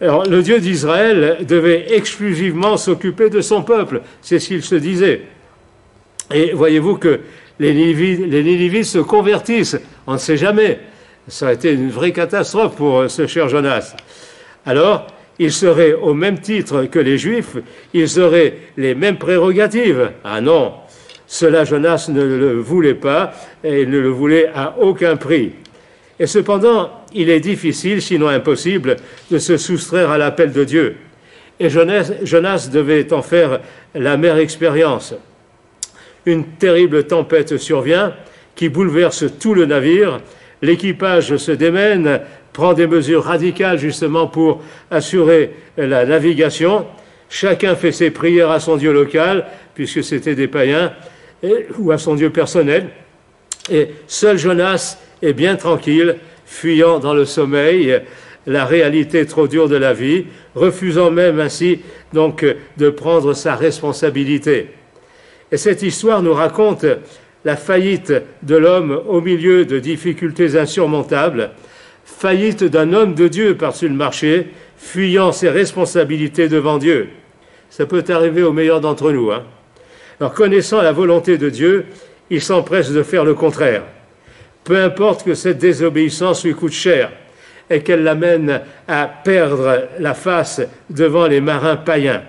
Alors, 0.00 0.24
le 0.24 0.42
Dieu 0.42 0.58
d'Israël 0.60 1.38
devait 1.46 1.94
exclusivement 1.94 2.76
s'occuper 2.76 3.30
de 3.30 3.40
son 3.40 3.62
peuple, 3.62 4.02
c'est 4.20 4.38
ce 4.38 4.48
qu'il 4.48 4.62
se 4.62 4.74
disait. 4.74 5.22
Et 6.34 6.52
voyez-vous 6.52 6.96
que 6.96 7.20
les 7.58 7.74
Ninivites, 7.74 8.84
se 8.84 8.98
convertissent, 8.98 9.78
on 10.06 10.14
ne 10.14 10.18
sait 10.18 10.36
jamais. 10.36 10.80
Ça 11.28 11.48
a 11.48 11.52
été 11.52 11.72
une 11.72 11.90
vraie 11.90 12.12
catastrophe 12.12 12.76
pour 12.76 13.00
euh, 13.00 13.08
ce 13.08 13.26
cher 13.26 13.48
Jonas. 13.48 13.94
Alors, 14.66 15.06
ils 15.38 15.52
seraient 15.52 15.92
au 15.92 16.14
même 16.14 16.40
titre 16.40 16.84
que 16.84 16.98
les 16.98 17.18
Juifs, 17.18 17.56
ils 17.94 18.20
auraient 18.20 18.58
les 18.76 18.94
mêmes 18.94 19.18
prérogatives. 19.18 20.10
Ah 20.24 20.40
non, 20.40 20.74
Cela, 21.26 21.64
Jonas 21.64 22.08
ne 22.10 22.22
le 22.22 22.52
voulait 22.58 22.94
pas 22.94 23.32
et 23.64 23.86
ne 23.86 23.98
le 23.98 24.08
voulait 24.08 24.50
à 24.54 24.76
aucun 24.78 25.16
prix. 25.16 25.52
Et 26.18 26.26
cependant, 26.26 26.90
il 27.14 27.30
est 27.30 27.40
difficile, 27.40 28.02
sinon 28.02 28.28
impossible, 28.28 28.96
de 29.30 29.38
se 29.38 29.56
soustraire 29.56 30.10
à 30.10 30.18
l'appel 30.18 30.52
de 30.52 30.64
Dieu. 30.64 30.96
Et 31.58 31.70
Jonas, 31.70 32.12
Jonas 32.22 32.68
devait 32.72 33.12
en 33.12 33.22
faire 33.22 33.60
la 33.94 34.16
mère 34.16 34.36
expérience. 34.36 35.14
Une 36.26 36.44
terrible 36.44 37.04
tempête 37.04 37.56
survient 37.56 38.14
qui 38.54 38.68
bouleverse 38.68 39.24
tout 39.40 39.54
le 39.54 39.66
navire. 39.66 40.20
L'équipage 40.60 41.36
se 41.36 41.52
démène, 41.52 42.20
prend 42.52 42.74
des 42.74 42.86
mesures 42.86 43.24
radicales 43.24 43.78
justement 43.78 44.26
pour 44.26 44.62
assurer 44.90 45.50
la 45.76 46.04
navigation. 46.04 46.86
Chacun 47.28 47.74
fait 47.74 47.92
ses 47.92 48.10
prières 48.10 48.50
à 48.50 48.60
son 48.60 48.76
Dieu 48.76 48.92
local, 48.92 49.46
puisque 49.74 50.04
c'était 50.04 50.34
des 50.34 50.48
païens, 50.48 50.92
ou 51.78 51.90
à 51.90 51.98
son 51.98 52.14
Dieu 52.14 52.30
personnel. 52.30 52.88
Et 53.70 53.88
seul 54.06 54.38
Jonas 54.38 54.98
est 55.22 55.32
bien 55.32 55.56
tranquille, 55.56 56.16
fuyant 56.44 56.98
dans 56.98 57.14
le 57.14 57.24
sommeil 57.24 58.00
la 58.46 58.64
réalité 58.64 59.24
trop 59.26 59.48
dure 59.48 59.68
de 59.68 59.76
la 59.76 59.94
vie, 59.94 60.26
refusant 60.54 61.10
même 61.10 61.40
ainsi 61.40 61.80
donc 62.12 62.44
de 62.76 62.90
prendre 62.90 63.34
sa 63.34 63.54
responsabilité. 63.54 64.68
Et 65.52 65.58
cette 65.58 65.82
histoire 65.82 66.22
nous 66.22 66.32
raconte 66.32 66.86
la 67.44 67.56
faillite 67.56 68.12
de 68.42 68.56
l'homme 68.56 69.02
au 69.06 69.20
milieu 69.20 69.66
de 69.66 69.78
difficultés 69.78 70.56
insurmontables, 70.56 71.50
faillite 72.04 72.64
d'un 72.64 72.94
homme 72.94 73.14
de 73.14 73.28
Dieu 73.28 73.56
par-dessus 73.56 73.88
le 73.88 73.94
marché, 73.94 74.48
fuyant 74.78 75.30
ses 75.30 75.50
responsabilités 75.50 76.48
devant 76.48 76.78
Dieu. 76.78 77.10
Ça 77.68 77.84
peut 77.84 78.04
arriver 78.08 78.42
aux 78.42 78.52
meilleurs 78.52 78.80
d'entre 78.80 79.12
nous. 79.12 79.30
Hein. 79.30 79.44
Alors, 80.20 80.32
connaissant 80.32 80.80
la 80.80 80.92
volonté 80.92 81.36
de 81.36 81.50
Dieu, 81.50 81.86
il 82.30 82.40
s'empresse 82.40 82.90
de 82.90 83.02
faire 83.02 83.24
le 83.24 83.34
contraire. 83.34 83.82
Peu 84.64 84.76
importe 84.76 85.24
que 85.24 85.34
cette 85.34 85.58
désobéissance 85.58 86.44
lui 86.44 86.54
coûte 86.54 86.72
cher 86.72 87.10
et 87.68 87.82
qu'elle 87.82 88.04
l'amène 88.04 88.62
à 88.88 89.06
perdre 89.06 89.88
la 89.98 90.14
face 90.14 90.62
devant 90.88 91.26
les 91.26 91.40
marins 91.40 91.76
païens. 91.76 92.22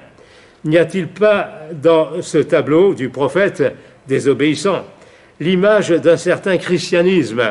N'y 0.65 0.78
a-t-il 0.78 1.08
pas 1.08 1.60
dans 1.73 2.21
ce 2.21 2.38
tableau 2.38 2.93
du 2.93 3.10
prophète 3.10 3.63
désobéissant 4.08 4.86
l'image 5.39 5.89
d'un 5.89 6.17
certain 6.17 6.58
christianisme? 6.58 7.41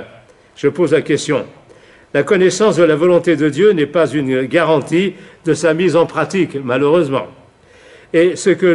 Je 0.57 0.69
pose 0.69 0.93
la 0.93 1.03
question. 1.03 1.45
La 2.15 2.23
connaissance 2.23 2.77
de 2.77 2.85
la 2.85 2.97
volonté 2.97 3.37
de 3.37 3.49
Dieu 3.49 3.73
n'est 3.73 3.87
pas 3.87 4.07
une 4.07 4.45
garantie 4.45 5.15
de 5.45 5.55
sa 5.55 5.75
mise 5.75 5.97
en 5.97 6.07
pratique, 6.07 6.57
malheureusement. 6.63 7.27
Et 8.13 8.37
ce 8.37 8.51
que 8.51 8.67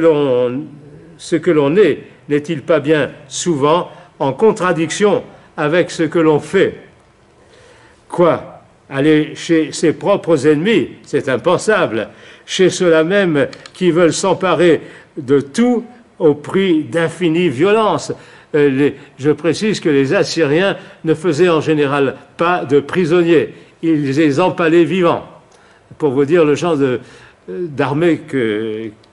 l'on 1.51 1.75
est 1.77 1.99
n'est-il 2.29 2.61
pas 2.63 2.79
bien 2.79 3.11
souvent 3.27 3.91
en 4.19 4.33
contradiction 4.33 5.23
avec 5.55 5.91
ce 5.91 6.03
que 6.03 6.19
l'on 6.19 6.39
fait? 6.39 6.75
Quoi? 8.09 8.56
Aller 8.89 9.35
chez 9.35 9.71
ses 9.73 9.93
propres 9.93 10.47
ennemis, 10.47 10.89
c'est 11.03 11.27
impensable. 11.27 12.09
Chez 12.45 12.69
ceux-là 12.69 13.03
même 13.03 13.47
qui 13.73 13.91
veulent 13.91 14.13
s'emparer 14.13 14.81
de 15.17 15.41
tout 15.41 15.83
au 16.19 16.33
prix 16.33 16.83
d'infinie 16.83 17.49
violence. 17.49 18.13
Euh, 18.55 18.91
je 19.19 19.31
précise 19.31 19.79
que 19.79 19.89
les 19.89 20.13
Assyriens 20.13 20.77
ne 21.03 21.13
faisaient 21.13 21.49
en 21.49 21.61
général 21.61 22.15
pas 22.37 22.63
de 22.63 22.79
prisonniers, 22.79 23.53
ils 23.81 24.11
les 24.11 24.39
empalaient 24.39 24.85
vivants, 24.85 25.25
pour 25.97 26.11
vous 26.11 26.25
dire 26.25 26.45
le 26.45 26.55
genre 26.55 26.77
de, 26.77 27.01
d'armée 27.47 28.21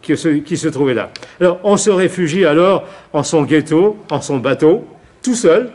qui, 0.02 0.16
se, 0.16 0.28
qui 0.28 0.56
se 0.56 0.68
trouvait 0.68 0.94
là. 0.94 1.10
Alors, 1.40 1.58
on 1.64 1.76
se 1.76 1.90
réfugie 1.90 2.44
alors 2.44 2.84
en 3.12 3.22
son 3.22 3.42
ghetto, 3.42 3.96
en 4.10 4.20
son 4.20 4.38
bateau, 4.38 4.86
tout 5.22 5.34
seul, 5.34 5.70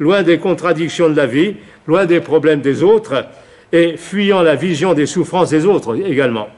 loin 0.00 0.22
des 0.22 0.38
contradictions 0.38 1.08
de 1.08 1.16
la 1.16 1.26
vie, 1.26 1.54
loin 1.86 2.06
des 2.06 2.20
problèmes 2.20 2.62
des 2.62 2.82
autres, 2.82 3.26
et 3.72 3.96
fuyant 3.96 4.42
la 4.42 4.56
vision 4.56 4.94
des 4.94 5.06
souffrances 5.06 5.50
des 5.50 5.64
autres 5.64 5.96
également. 6.04 6.48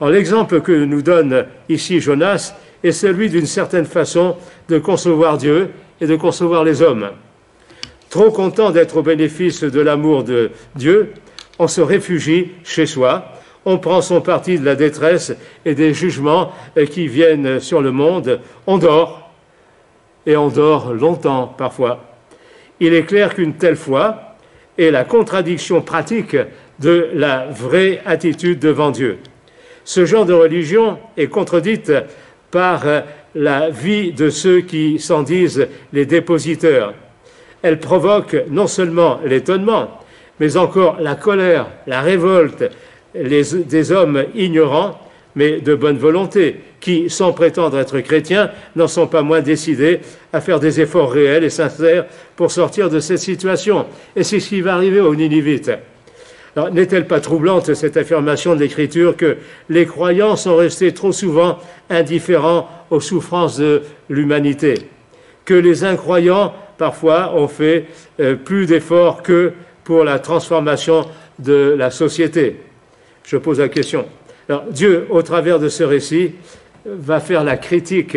L'exemple 0.00 0.60
que 0.60 0.84
nous 0.84 1.02
donne 1.02 1.46
ici 1.68 2.00
Jonas 2.00 2.54
est 2.84 2.92
celui 2.92 3.30
d'une 3.30 3.46
certaine 3.46 3.86
façon 3.86 4.36
de 4.68 4.78
concevoir 4.78 5.38
Dieu 5.38 5.70
et 6.00 6.06
de 6.06 6.14
concevoir 6.16 6.62
les 6.62 6.82
hommes. 6.82 7.08
Trop 8.10 8.30
content 8.30 8.70
d'être 8.70 8.98
au 8.98 9.02
bénéfice 9.02 9.64
de 9.64 9.80
l'amour 9.80 10.22
de 10.22 10.50
Dieu, 10.76 11.14
on 11.58 11.66
se 11.66 11.80
réfugie 11.80 12.52
chez 12.62 12.86
soi, 12.86 13.32
on 13.64 13.78
prend 13.78 14.02
son 14.02 14.20
parti 14.20 14.58
de 14.58 14.64
la 14.64 14.76
détresse 14.76 15.34
et 15.64 15.74
des 15.74 15.94
jugements 15.94 16.52
qui 16.90 17.08
viennent 17.08 17.58
sur 17.58 17.80
le 17.80 17.90
monde, 17.90 18.40
on 18.66 18.78
dort, 18.78 19.30
et 20.26 20.36
on 20.36 20.48
dort 20.48 20.92
longtemps 20.92 21.46
parfois. 21.46 22.15
Il 22.80 22.92
est 22.94 23.04
clair 23.04 23.34
qu'une 23.34 23.54
telle 23.54 23.76
foi 23.76 24.36
est 24.78 24.90
la 24.90 25.04
contradiction 25.04 25.80
pratique 25.80 26.36
de 26.78 27.08
la 27.14 27.46
vraie 27.46 28.02
attitude 28.04 28.58
devant 28.58 28.90
Dieu. 28.90 29.18
Ce 29.84 30.04
genre 30.04 30.26
de 30.26 30.34
religion 30.34 30.98
est 31.16 31.28
contredite 31.28 31.92
par 32.50 32.84
la 33.34 33.70
vie 33.70 34.12
de 34.12 34.28
ceux 34.28 34.60
qui 34.60 34.98
s'en 34.98 35.22
disent 35.22 35.68
les 35.92 36.06
dépositeurs. 36.06 36.94
Elle 37.62 37.80
provoque 37.80 38.36
non 38.50 38.66
seulement 38.66 39.20
l'étonnement, 39.24 40.00
mais 40.40 40.56
encore 40.56 40.98
la 41.00 41.14
colère, 41.14 41.66
la 41.86 42.02
révolte, 42.02 42.64
des 43.14 43.92
hommes 43.92 44.24
ignorants, 44.34 45.00
mais 45.36 45.60
de 45.60 45.74
bonne 45.74 45.98
volonté, 45.98 46.56
qui, 46.80 47.08
sans 47.10 47.32
prétendre 47.32 47.78
être 47.78 48.00
chrétiens, 48.00 48.50
n'en 48.74 48.88
sont 48.88 49.06
pas 49.06 49.22
moins 49.22 49.42
décidés 49.42 50.00
à 50.32 50.40
faire 50.40 50.58
des 50.58 50.80
efforts 50.80 51.12
réels 51.12 51.44
et 51.44 51.50
sincères 51.50 52.06
pour 52.34 52.50
sortir 52.50 52.88
de 52.88 52.98
cette 53.00 53.18
situation. 53.18 53.86
Et 54.16 54.24
c'est 54.24 54.40
ce 54.40 54.48
qui 54.48 54.62
va 54.62 54.74
arriver 54.74 55.00
aux 55.00 55.14
Ninivites. 55.14 55.70
n'est-elle 56.72 57.06
pas 57.06 57.20
troublante, 57.20 57.74
cette 57.74 57.98
affirmation 57.98 58.54
de 58.54 58.60
l'Écriture, 58.60 59.14
que 59.14 59.36
les 59.68 59.84
croyants 59.84 60.36
sont 60.36 60.56
restés 60.56 60.92
trop 60.92 61.12
souvent 61.12 61.58
indifférents 61.90 62.68
aux 62.90 63.00
souffrances 63.00 63.58
de 63.58 63.82
l'humanité, 64.08 64.88
que 65.44 65.54
les 65.54 65.84
incroyants, 65.84 66.54
parfois, 66.78 67.34
ont 67.36 67.48
fait 67.48 67.84
euh, 68.20 68.36
plus 68.36 68.64
d'efforts 68.64 69.22
que 69.22 69.52
pour 69.84 70.02
la 70.02 70.18
transformation 70.18 71.04
de 71.38 71.74
la 71.76 71.90
société? 71.90 72.56
Je 73.24 73.36
pose 73.36 73.60
la 73.60 73.68
question. 73.68 74.06
Alors, 74.48 74.64
Dieu, 74.70 75.06
au 75.10 75.22
travers 75.22 75.58
de 75.58 75.68
ce 75.68 75.82
récit, 75.82 76.32
va 76.84 77.18
faire 77.18 77.42
la 77.42 77.56
critique 77.56 78.16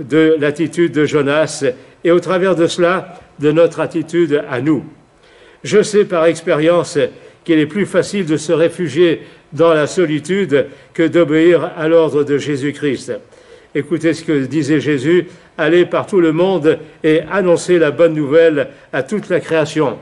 de 0.00 0.36
l'attitude 0.40 0.92
de 0.92 1.04
Jonas 1.04 1.64
et 2.02 2.10
au 2.10 2.18
travers 2.18 2.56
de 2.56 2.66
cela, 2.66 3.20
de 3.38 3.52
notre 3.52 3.78
attitude 3.78 4.42
à 4.50 4.60
nous. 4.60 4.84
Je 5.62 5.82
sais 5.82 6.04
par 6.04 6.24
expérience 6.24 6.98
qu'il 7.44 7.58
est 7.58 7.66
plus 7.66 7.86
facile 7.86 8.26
de 8.26 8.36
se 8.36 8.52
réfugier 8.52 9.22
dans 9.52 9.72
la 9.72 9.86
solitude 9.86 10.66
que 10.92 11.06
d'obéir 11.06 11.70
à 11.76 11.86
l'ordre 11.86 12.24
de 12.24 12.36
Jésus-Christ. 12.36 13.12
Écoutez 13.74 14.14
ce 14.14 14.24
que 14.24 14.46
disait 14.46 14.80
Jésus, 14.80 15.28
allez 15.56 15.86
par 15.86 16.06
tout 16.06 16.20
le 16.20 16.32
monde 16.32 16.78
et 17.04 17.20
annoncez 17.30 17.78
la 17.78 17.92
bonne 17.92 18.14
nouvelle 18.14 18.70
à 18.92 19.04
toute 19.04 19.28
la 19.28 19.38
création. 19.38 19.98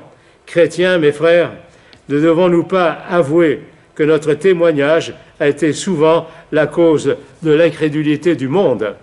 Chrétiens, 0.46 0.96
mes 0.96 1.12
frères, 1.12 1.52
ne 2.09 2.18
devons-nous 2.18 2.64
pas 2.64 2.90
avouer 3.11 3.61
que 3.94 4.02
notre 4.02 4.33
témoignage 4.35 5.12
a 5.40 5.48
été 5.48 5.72
souvent 5.72 6.27
la 6.53 6.66
cause 6.66 7.16
de 7.42 7.51
l'incrédulité 7.51 8.35
du 8.35 8.48
monde. 8.48 8.94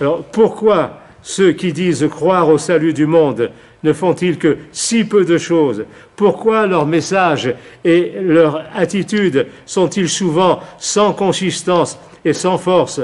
Alors 0.00 0.24
pourquoi 0.24 0.98
ceux 1.22 1.52
qui 1.52 1.72
disent 1.72 2.08
croire 2.10 2.48
au 2.48 2.58
salut 2.58 2.92
du 2.92 3.06
monde 3.06 3.50
ne 3.84 3.92
font-ils 3.92 4.38
que 4.38 4.58
si 4.70 5.04
peu 5.04 5.24
de 5.24 5.38
choses? 5.38 5.84
Pourquoi 6.14 6.66
leur 6.66 6.86
message 6.86 7.52
et 7.84 8.12
leur 8.20 8.64
attitude 8.74 9.46
sont-ils 9.66 10.08
souvent 10.08 10.60
sans 10.78 11.12
consistance 11.12 11.98
et 12.24 12.32
sans 12.32 12.58
force? 12.58 13.00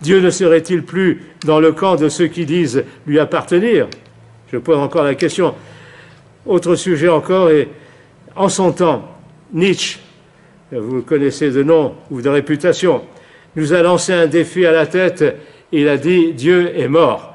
Dieu 0.00 0.20
ne 0.20 0.30
serait-il 0.30 0.82
plus 0.82 1.22
dans 1.44 1.60
le 1.60 1.72
camp 1.72 1.96
de 1.96 2.08
ceux 2.08 2.26
qui 2.26 2.44
disent 2.44 2.84
lui 3.06 3.18
appartenir? 3.18 3.86
Je 4.52 4.58
pose 4.58 4.76
encore 4.76 5.04
la 5.04 5.14
question. 5.14 5.54
Autre 6.44 6.74
sujet 6.74 7.08
encore, 7.08 7.50
et 7.50 7.68
en 8.34 8.48
son 8.48 8.72
temps, 8.72 9.08
Nietzsche 9.52 9.98
vous 10.80 11.02
connaissez 11.02 11.50
de 11.50 11.62
nom 11.62 11.94
ou 12.10 12.22
de 12.22 12.28
réputation, 12.28 13.02
nous 13.56 13.72
a 13.72 13.82
lancé 13.82 14.12
un 14.12 14.26
défi 14.26 14.64
à 14.64 14.72
la 14.72 14.86
tête. 14.86 15.24
Il 15.70 15.88
a 15.88 15.96
dit 15.96 16.32
Dieu 16.32 16.72
est 16.76 16.88
mort. 16.88 17.34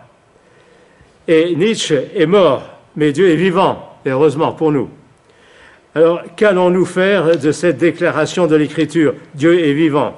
Et 1.27 1.55
Nietzsche 1.55 1.95
est 2.15 2.25
mort, 2.25 2.63
mais 2.95 3.11
Dieu 3.11 3.29
est 3.29 3.35
vivant, 3.35 3.97
heureusement 4.05 4.53
pour 4.53 4.71
nous. 4.71 4.89
Alors, 5.93 6.21
qu'allons-nous 6.35 6.85
faire 6.85 7.37
de 7.37 7.51
cette 7.51 7.77
déclaration 7.77 8.47
de 8.47 8.55
l'Écriture? 8.55 9.15
Dieu 9.33 9.59
est 9.59 9.73
vivant. 9.73 10.15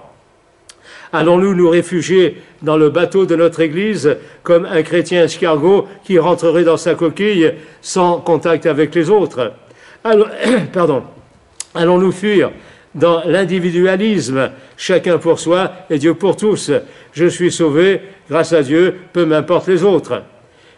Allons-nous 1.12 1.56
nous 1.56 1.70
réfugier 1.70 2.42
dans 2.62 2.78
le 2.78 2.90
bateau 2.90 3.26
de 3.26 3.36
notre 3.36 3.62
Église 3.62 4.18
comme 4.44 4.66
un 4.66 4.84
chrétien 4.84 5.24
escargot 5.24 5.88
qui 6.04 6.20
rentrerait 6.20 6.64
dans 6.64 6.78
sa 6.78 6.94
coquille 6.96 7.54
sans 7.82 8.20
contact 8.20 8.66
avec 8.66 8.94
les 8.94 9.10
autres? 9.10 9.54
Pardon. 10.74 11.04
Allons-nous 11.74 12.12
fuir 12.12 12.52
dans 12.96 13.24
l'individualisme, 13.26 14.52
chacun 14.78 15.18
pour 15.18 15.40
soi 15.40 15.72
et 15.90 15.98
Dieu 15.98 16.14
pour 16.14 16.36
tous. 16.36 16.72
Je 17.14 17.26
suis 17.26 17.52
sauvé 17.52 18.02
grâce 18.30 18.54
à 18.54 18.64
Dieu, 18.64 18.96
peu 19.14 19.26
m'importe 19.26 19.68
les 19.68 19.84
autres. 19.84 20.24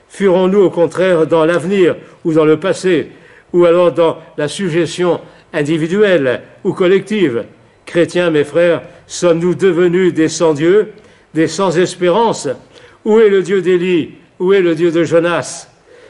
Furons-nous 0.09 0.59
au 0.59 0.69
contraire 0.69 1.25
dans 1.25 1.45
l'avenir 1.45 1.95
ou 2.25 2.33
dans 2.33 2.45
le 2.45 2.59
passé, 2.59 3.07
ou 3.53 3.65
alors 3.65 3.93
dans 3.93 4.17
la 4.37 4.47
suggestion 4.47 5.21
individuelle 5.53 6.41
ou 6.63 6.73
collective? 6.73 7.45
Chrétiens, 7.85 8.29
mes 8.29 8.43
frères, 8.43 8.81
sommes-nous 9.07 9.55
devenus 9.55 10.13
des 10.13 10.27
sans-dieux, 10.27 10.91
des 11.33 11.47
sans-espérance? 11.47 12.49
Où 13.05 13.19
est 13.19 13.29
le 13.29 13.41
Dieu 13.41 13.61
d'Élie? 13.61 14.15
Où 14.39 14.53
est 14.53 14.61
le 14.61 14.75
Dieu 14.75 14.91
de 14.91 15.03
Jonas? 15.03 15.67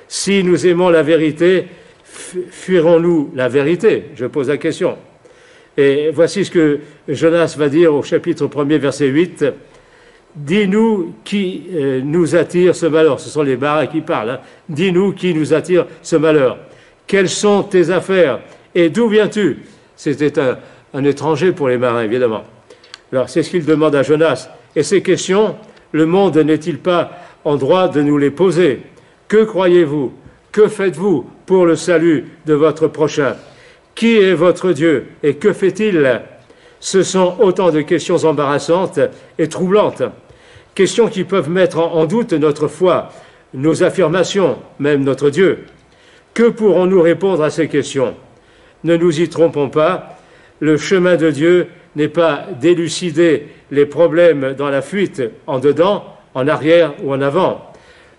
Si 0.07 0.43
nous 0.43 0.65
aimons 0.67 0.89
la 0.89 1.03
vérité, 1.03 1.67
fuirons-nous 2.03 3.31
la 3.35 3.47
vérité? 3.47 4.05
Je 4.15 4.25
pose 4.25 4.49
la 4.49 4.57
question. 4.57 4.97
Et 5.77 6.11
voici 6.13 6.43
ce 6.45 6.51
que 6.51 6.79
Jonas 7.07 7.55
va 7.57 7.69
dire 7.69 7.93
au 7.93 8.03
chapitre 8.03 8.45
1er, 8.47 8.77
verset 8.77 9.07
8. 9.07 9.45
Dis-nous 10.35 11.13
qui 11.23 11.63
euh, 11.73 12.01
nous 12.03 12.35
attire 12.35 12.75
ce 12.75 12.85
malheur. 12.85 13.19
Ce 13.19 13.29
sont 13.29 13.41
les 13.41 13.57
barres 13.57 13.89
qui 13.89 14.01
parlent. 14.01 14.31
Hein. 14.31 14.39
Dis-nous 14.69 15.13
qui 15.13 15.33
nous 15.33 15.53
attire 15.53 15.85
ce 16.01 16.15
malheur. 16.15 16.57
Quelles 17.07 17.29
sont 17.29 17.63
tes 17.63 17.89
affaires 17.89 18.39
et 18.73 18.89
d'où 18.89 19.07
viens-tu? 19.07 19.59
C'était 19.95 20.39
un, 20.39 20.57
un, 20.93 21.03
étranger 21.03 21.51
pour 21.51 21.67
les 21.67 21.77
marins, 21.77 22.03
évidemment. 22.03 22.43
Alors, 23.11 23.29
c'est 23.29 23.43
ce 23.43 23.49
qu'il 23.49 23.65
demande 23.65 23.95
à 23.95 24.03
Jonas. 24.03 24.49
Et 24.75 24.83
ces 24.83 25.01
questions, 25.01 25.55
le 25.91 26.05
monde 26.05 26.37
n'est-il 26.37 26.79
pas 26.79 27.11
en 27.43 27.57
droit 27.57 27.89
de 27.89 28.01
nous 28.01 28.17
les 28.17 28.31
poser? 28.31 28.83
Que 29.27 29.43
croyez-vous? 29.43 30.13
Que 30.51 30.67
faites-vous 30.67 31.25
pour 31.45 31.65
le 31.65 31.75
salut 31.75 32.25
de 32.45 32.53
votre 32.53 32.87
prochain? 32.87 33.35
Qui 33.95 34.17
est 34.17 34.33
votre 34.33 34.71
Dieu 34.71 35.07
et 35.23 35.35
que 35.35 35.53
fait-il? 35.53 36.21
Ce 36.79 37.03
sont 37.03 37.35
autant 37.39 37.71
de 37.71 37.81
questions 37.81 38.17
embarrassantes 38.25 38.99
et 39.37 39.47
troublantes. 39.47 40.03
Questions 40.73 41.07
qui 41.07 41.23
peuvent 41.23 41.49
mettre 41.49 41.79
en 41.79 42.05
doute 42.05 42.33
notre 42.33 42.67
foi, 42.67 43.09
nos 43.53 43.83
affirmations, 43.83 44.57
même 44.79 45.03
notre 45.03 45.29
Dieu. 45.29 45.65
Que 46.33 46.49
pourrons-nous 46.49 47.01
répondre 47.01 47.43
à 47.43 47.49
ces 47.49 47.67
questions? 47.67 48.15
Ne 48.83 48.97
nous 48.97 49.19
y 49.19 49.29
trompons 49.29 49.69
pas, 49.69 50.17
le 50.59 50.77
chemin 50.77 51.17
de 51.17 51.29
Dieu 51.29 51.67
n'est 51.95 52.07
pas 52.07 52.47
d'élucider 52.59 53.47
les 53.69 53.85
problèmes 53.85 54.53
dans 54.57 54.69
la 54.69 54.81
fuite, 54.81 55.21
en 55.45 55.59
dedans, 55.59 56.05
en 56.33 56.47
arrière 56.47 56.93
ou 57.03 57.13
en 57.13 57.21
avant. 57.21 57.71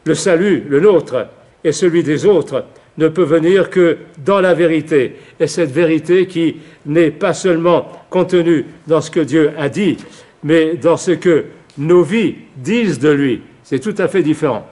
Le 0.04 0.14
salut, 0.14 0.64
le 0.68 0.80
nôtre 0.80 1.26
et 1.64 1.72
celui 1.72 2.02
des 2.02 2.26
autres, 2.26 2.64
ne 2.98 3.08
peut 3.08 3.24
venir 3.24 3.70
que 3.70 3.98
dans 4.24 4.40
la 4.40 4.54
vérité. 4.54 5.16
Et 5.40 5.46
cette 5.46 5.70
vérité 5.70 6.26
qui 6.26 6.56
n'est 6.86 7.10
pas 7.10 7.34
seulement 7.34 7.90
contenue 8.10 8.66
dans 8.86 9.00
ce 9.00 9.10
que 9.10 9.20
Dieu 9.20 9.52
a 9.58 9.68
dit, 9.68 9.96
mais 10.44 10.74
dans 10.74 10.96
ce 10.96 11.12
que 11.12 11.46
nos 11.78 12.02
vies 12.02 12.36
disent 12.56 12.98
de 12.98 13.10
lui. 13.10 13.42
C'est 13.62 13.78
tout 13.78 13.94
à 13.98 14.08
fait 14.08 14.22
différent. 14.22 14.66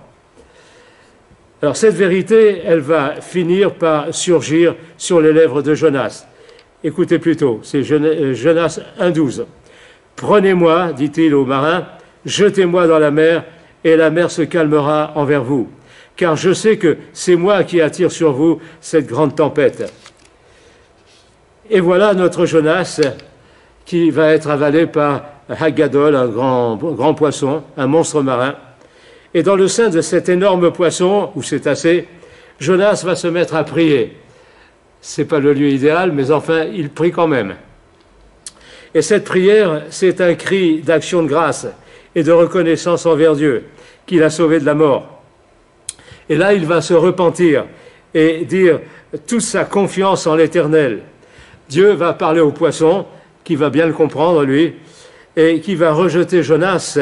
Alors 1.62 1.76
cette 1.76 1.94
vérité, 1.94 2.62
elle 2.64 2.80
va 2.80 3.20
finir 3.20 3.74
par 3.74 4.14
surgir 4.14 4.74
sur 4.96 5.20
les 5.20 5.32
lèvres 5.32 5.62
de 5.62 5.74
Jonas. 5.74 6.26
Écoutez 6.82 7.18
plutôt, 7.18 7.60
c'est 7.62 7.90
euh, 7.92 8.32
Jonas 8.32 8.80
1.12. 8.98 9.44
Prenez-moi, 10.16 10.92
dit-il 10.94 11.34
aux 11.34 11.44
marins, 11.44 11.86
jetez-moi 12.24 12.86
dans 12.86 12.98
la 12.98 13.10
mer, 13.10 13.44
et 13.84 13.96
la 13.96 14.10
mer 14.10 14.30
se 14.30 14.42
calmera 14.42 15.12
envers 15.14 15.44
vous, 15.44 15.68
car 16.20 16.36
je 16.36 16.52
sais 16.52 16.76
que 16.76 16.98
c'est 17.14 17.34
moi 17.34 17.64
qui 17.64 17.80
attire 17.80 18.12
sur 18.12 18.32
vous 18.32 18.60
cette 18.82 19.06
grande 19.06 19.34
tempête. 19.34 19.90
Et 21.70 21.80
voilà 21.80 22.12
notre 22.12 22.44
Jonas 22.44 23.00
qui 23.86 24.10
va 24.10 24.30
être 24.34 24.50
avalé 24.50 24.86
par 24.86 25.22
Haggadol, 25.48 26.14
un 26.14 26.26
grand, 26.26 27.14
poisson, 27.14 27.62
un 27.74 27.86
monstre 27.86 28.20
marin. 28.20 28.54
Et 29.32 29.42
dans 29.42 29.56
le 29.56 29.66
sein 29.66 29.88
de 29.88 30.02
cet 30.02 30.28
énorme 30.28 30.70
poisson, 30.72 31.30
ou 31.34 31.42
assez, 31.64 32.06
Jonas 32.58 33.00
va 33.02 33.16
se 33.16 33.28
mettre 33.28 33.54
à 33.54 33.64
prier. 33.64 34.18
Ce 35.00 35.22
n'est 35.22 35.26
pas 35.26 35.38
le 35.38 35.54
lieu 35.54 35.70
idéal, 35.70 36.12
mais 36.12 36.30
enfin, 36.30 36.64
il 36.64 36.90
prie 36.90 37.12
quand 37.12 37.28
même. 37.28 37.54
Et 38.92 39.00
cette 39.00 39.24
prière, 39.24 39.84
c'est 39.88 40.20
un 40.20 40.34
cri 40.34 40.82
d'action 40.82 41.22
de 41.22 41.28
grâce 41.28 41.66
et 42.14 42.22
de 42.22 42.32
reconnaissance 42.32 43.06
envers 43.06 43.34
Dieu, 43.34 43.64
qui 44.04 44.18
l'a 44.18 44.28
sauvé 44.28 44.60
de 44.60 44.66
la 44.66 44.74
mort. 44.74 45.19
Et 46.30 46.36
là, 46.36 46.54
il 46.54 46.64
va 46.64 46.80
se 46.80 46.94
repentir 46.94 47.66
et 48.14 48.44
dire 48.44 48.78
toute 49.26 49.40
sa 49.40 49.64
confiance 49.64 50.28
en 50.28 50.36
l'Éternel. 50.36 51.00
Dieu 51.68 51.92
va 51.92 52.12
parler 52.12 52.40
au 52.40 52.52
poisson, 52.52 53.04
qui 53.42 53.56
va 53.56 53.68
bien 53.68 53.86
le 53.86 53.92
comprendre, 53.92 54.44
lui, 54.44 54.74
et 55.36 55.60
qui 55.60 55.74
va 55.74 55.92
rejeter 55.92 56.44
Jonas 56.44 56.98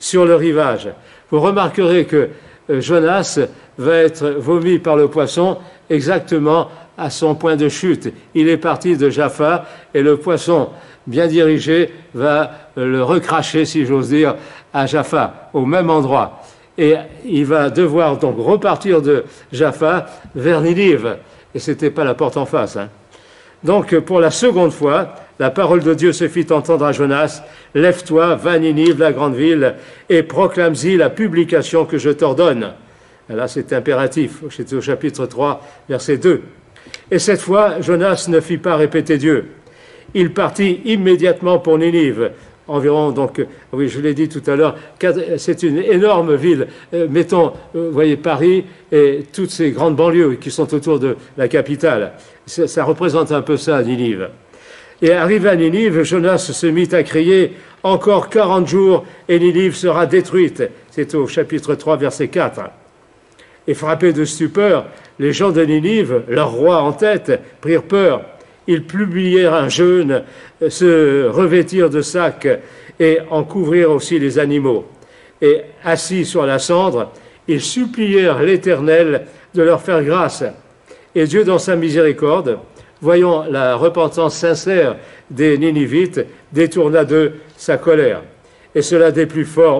sur 0.00 0.24
le 0.24 0.34
rivage. 0.34 0.88
Vous 1.30 1.40
remarquerez 1.40 2.06
que 2.06 2.28
euh, 2.70 2.80
Jonas 2.80 3.38
va 3.78 3.96
être 3.98 4.28
vomi 4.30 4.80
par 4.80 4.96
le 4.96 5.08
poisson 5.08 5.58
exactement 5.88 6.68
à 6.98 7.08
son 7.08 7.36
point 7.36 7.56
de 7.56 7.68
chute. 7.68 8.12
Il 8.34 8.48
est 8.48 8.56
parti 8.56 8.96
de 8.96 9.10
Jaffa 9.10 9.64
et 9.94 10.02
le 10.02 10.16
poisson, 10.16 10.70
bien 11.06 11.28
dirigé, 11.28 11.90
va 12.14 12.50
le 12.76 13.02
recracher, 13.02 13.64
si 13.64 13.86
j'ose 13.86 14.08
dire, 14.08 14.34
à 14.74 14.86
Jaffa, 14.86 15.50
au 15.52 15.64
même 15.66 15.88
endroit. 15.88 16.41
Et 16.78 16.94
il 17.24 17.44
va 17.44 17.70
devoir 17.70 18.18
donc 18.18 18.36
repartir 18.38 19.02
de 19.02 19.24
Jaffa 19.52 20.06
vers 20.34 20.60
Ninive. 20.60 21.16
Et 21.54 21.58
ce 21.58 21.70
n'était 21.70 21.90
pas 21.90 22.04
la 22.04 22.14
porte 22.14 22.36
en 22.36 22.46
face. 22.46 22.76
Hein. 22.76 22.88
Donc, 23.62 23.96
pour 24.00 24.20
la 24.20 24.30
seconde 24.30 24.72
fois, 24.72 25.14
la 25.38 25.50
parole 25.50 25.82
de 25.82 25.94
Dieu 25.94 26.12
se 26.12 26.28
fit 26.28 26.46
entendre 26.50 26.84
à 26.84 26.92
Jonas 26.92 27.42
Lève-toi, 27.74 28.34
va 28.36 28.52
à 28.52 28.58
Ninive, 28.58 28.98
la 28.98 29.12
grande 29.12 29.34
ville, 29.34 29.74
et 30.08 30.22
proclame-y 30.22 30.96
la 30.96 31.10
publication 31.10 31.84
que 31.84 31.98
je 31.98 32.10
t'ordonne. 32.10 32.72
Là, 33.28 33.48
c'est 33.48 33.72
impératif. 33.72 34.42
C'est 34.50 34.72
au 34.72 34.80
chapitre 34.80 35.26
3, 35.26 35.60
verset 35.88 36.18
2. 36.18 36.42
Et 37.10 37.18
cette 37.18 37.40
fois, 37.40 37.80
Jonas 37.80 38.26
ne 38.28 38.40
fit 38.40 38.58
pas 38.58 38.76
répéter 38.76 39.16
Dieu. 39.16 39.46
Il 40.14 40.34
partit 40.34 40.80
immédiatement 40.84 41.58
pour 41.58 41.78
Ninive. 41.78 42.32
Environ, 42.68 43.10
donc, 43.10 43.44
oui, 43.72 43.88
je 43.88 44.00
l'ai 44.00 44.14
dit 44.14 44.28
tout 44.28 44.42
à 44.46 44.54
l'heure, 44.54 44.76
c'est 45.36 45.62
une 45.64 45.78
énorme 45.78 46.36
ville. 46.36 46.68
Euh, 46.94 47.08
mettons, 47.10 47.52
euh, 47.74 47.88
vous 47.88 47.92
voyez, 47.92 48.16
Paris 48.16 48.64
et 48.92 49.24
toutes 49.32 49.50
ces 49.50 49.72
grandes 49.72 49.96
banlieues 49.96 50.36
qui 50.40 50.52
sont 50.52 50.72
autour 50.72 51.00
de 51.00 51.16
la 51.36 51.48
capitale. 51.48 52.12
Ça, 52.46 52.84
représente 52.84 53.32
un 53.32 53.42
peu 53.42 53.56
ça, 53.56 53.82
Ninive. 53.82 54.28
Et 55.00 55.10
arrivé 55.10 55.48
à 55.48 55.56
Ninive, 55.56 56.02
Jonas 56.04 56.38
se 56.38 56.66
mit 56.68 56.88
à 56.92 57.02
crier 57.02 57.52
Encore 57.82 58.30
quarante 58.30 58.68
jours 58.68 59.04
et 59.28 59.40
Ninive 59.40 59.74
sera 59.74 60.06
détruite. 60.06 60.62
C'est 60.90 61.16
au 61.16 61.26
chapitre 61.26 61.74
3, 61.74 61.96
verset 61.96 62.28
4. 62.28 62.60
Et 63.66 63.74
frappés 63.74 64.12
de 64.12 64.24
stupeur, 64.24 64.86
les 65.18 65.32
gens 65.32 65.50
de 65.50 65.62
Ninive, 65.62 66.22
leur 66.28 66.52
roi 66.52 66.80
en 66.80 66.92
tête, 66.92 67.40
prirent 67.60 67.82
peur. 67.82 68.22
Ils 68.66 68.84
publièrent 68.84 69.54
un 69.54 69.68
jeûne, 69.68 70.22
se 70.68 71.26
revêtirent 71.26 71.90
de 71.90 72.00
sacs 72.00 72.48
et 73.00 73.18
en 73.30 73.44
couvrirent 73.44 73.90
aussi 73.90 74.18
les 74.18 74.38
animaux. 74.38 74.86
Et 75.40 75.62
assis 75.84 76.24
sur 76.24 76.46
la 76.46 76.58
cendre, 76.58 77.10
ils 77.48 77.60
supplièrent 77.60 78.42
l'Éternel 78.42 79.26
de 79.54 79.62
leur 79.62 79.82
faire 79.82 80.04
grâce. 80.04 80.44
Et 81.14 81.26
Dieu, 81.26 81.44
dans 81.44 81.58
sa 81.58 81.74
miséricorde, 81.74 82.58
voyant 83.00 83.44
la 83.50 83.74
repentance 83.74 84.36
sincère 84.36 84.96
des 85.30 85.58
Ninivites, 85.58 86.24
détourna 86.52 87.04
d'eux 87.04 87.32
sa 87.56 87.76
colère 87.76 88.22
et 88.74 88.82
cela 88.82 89.10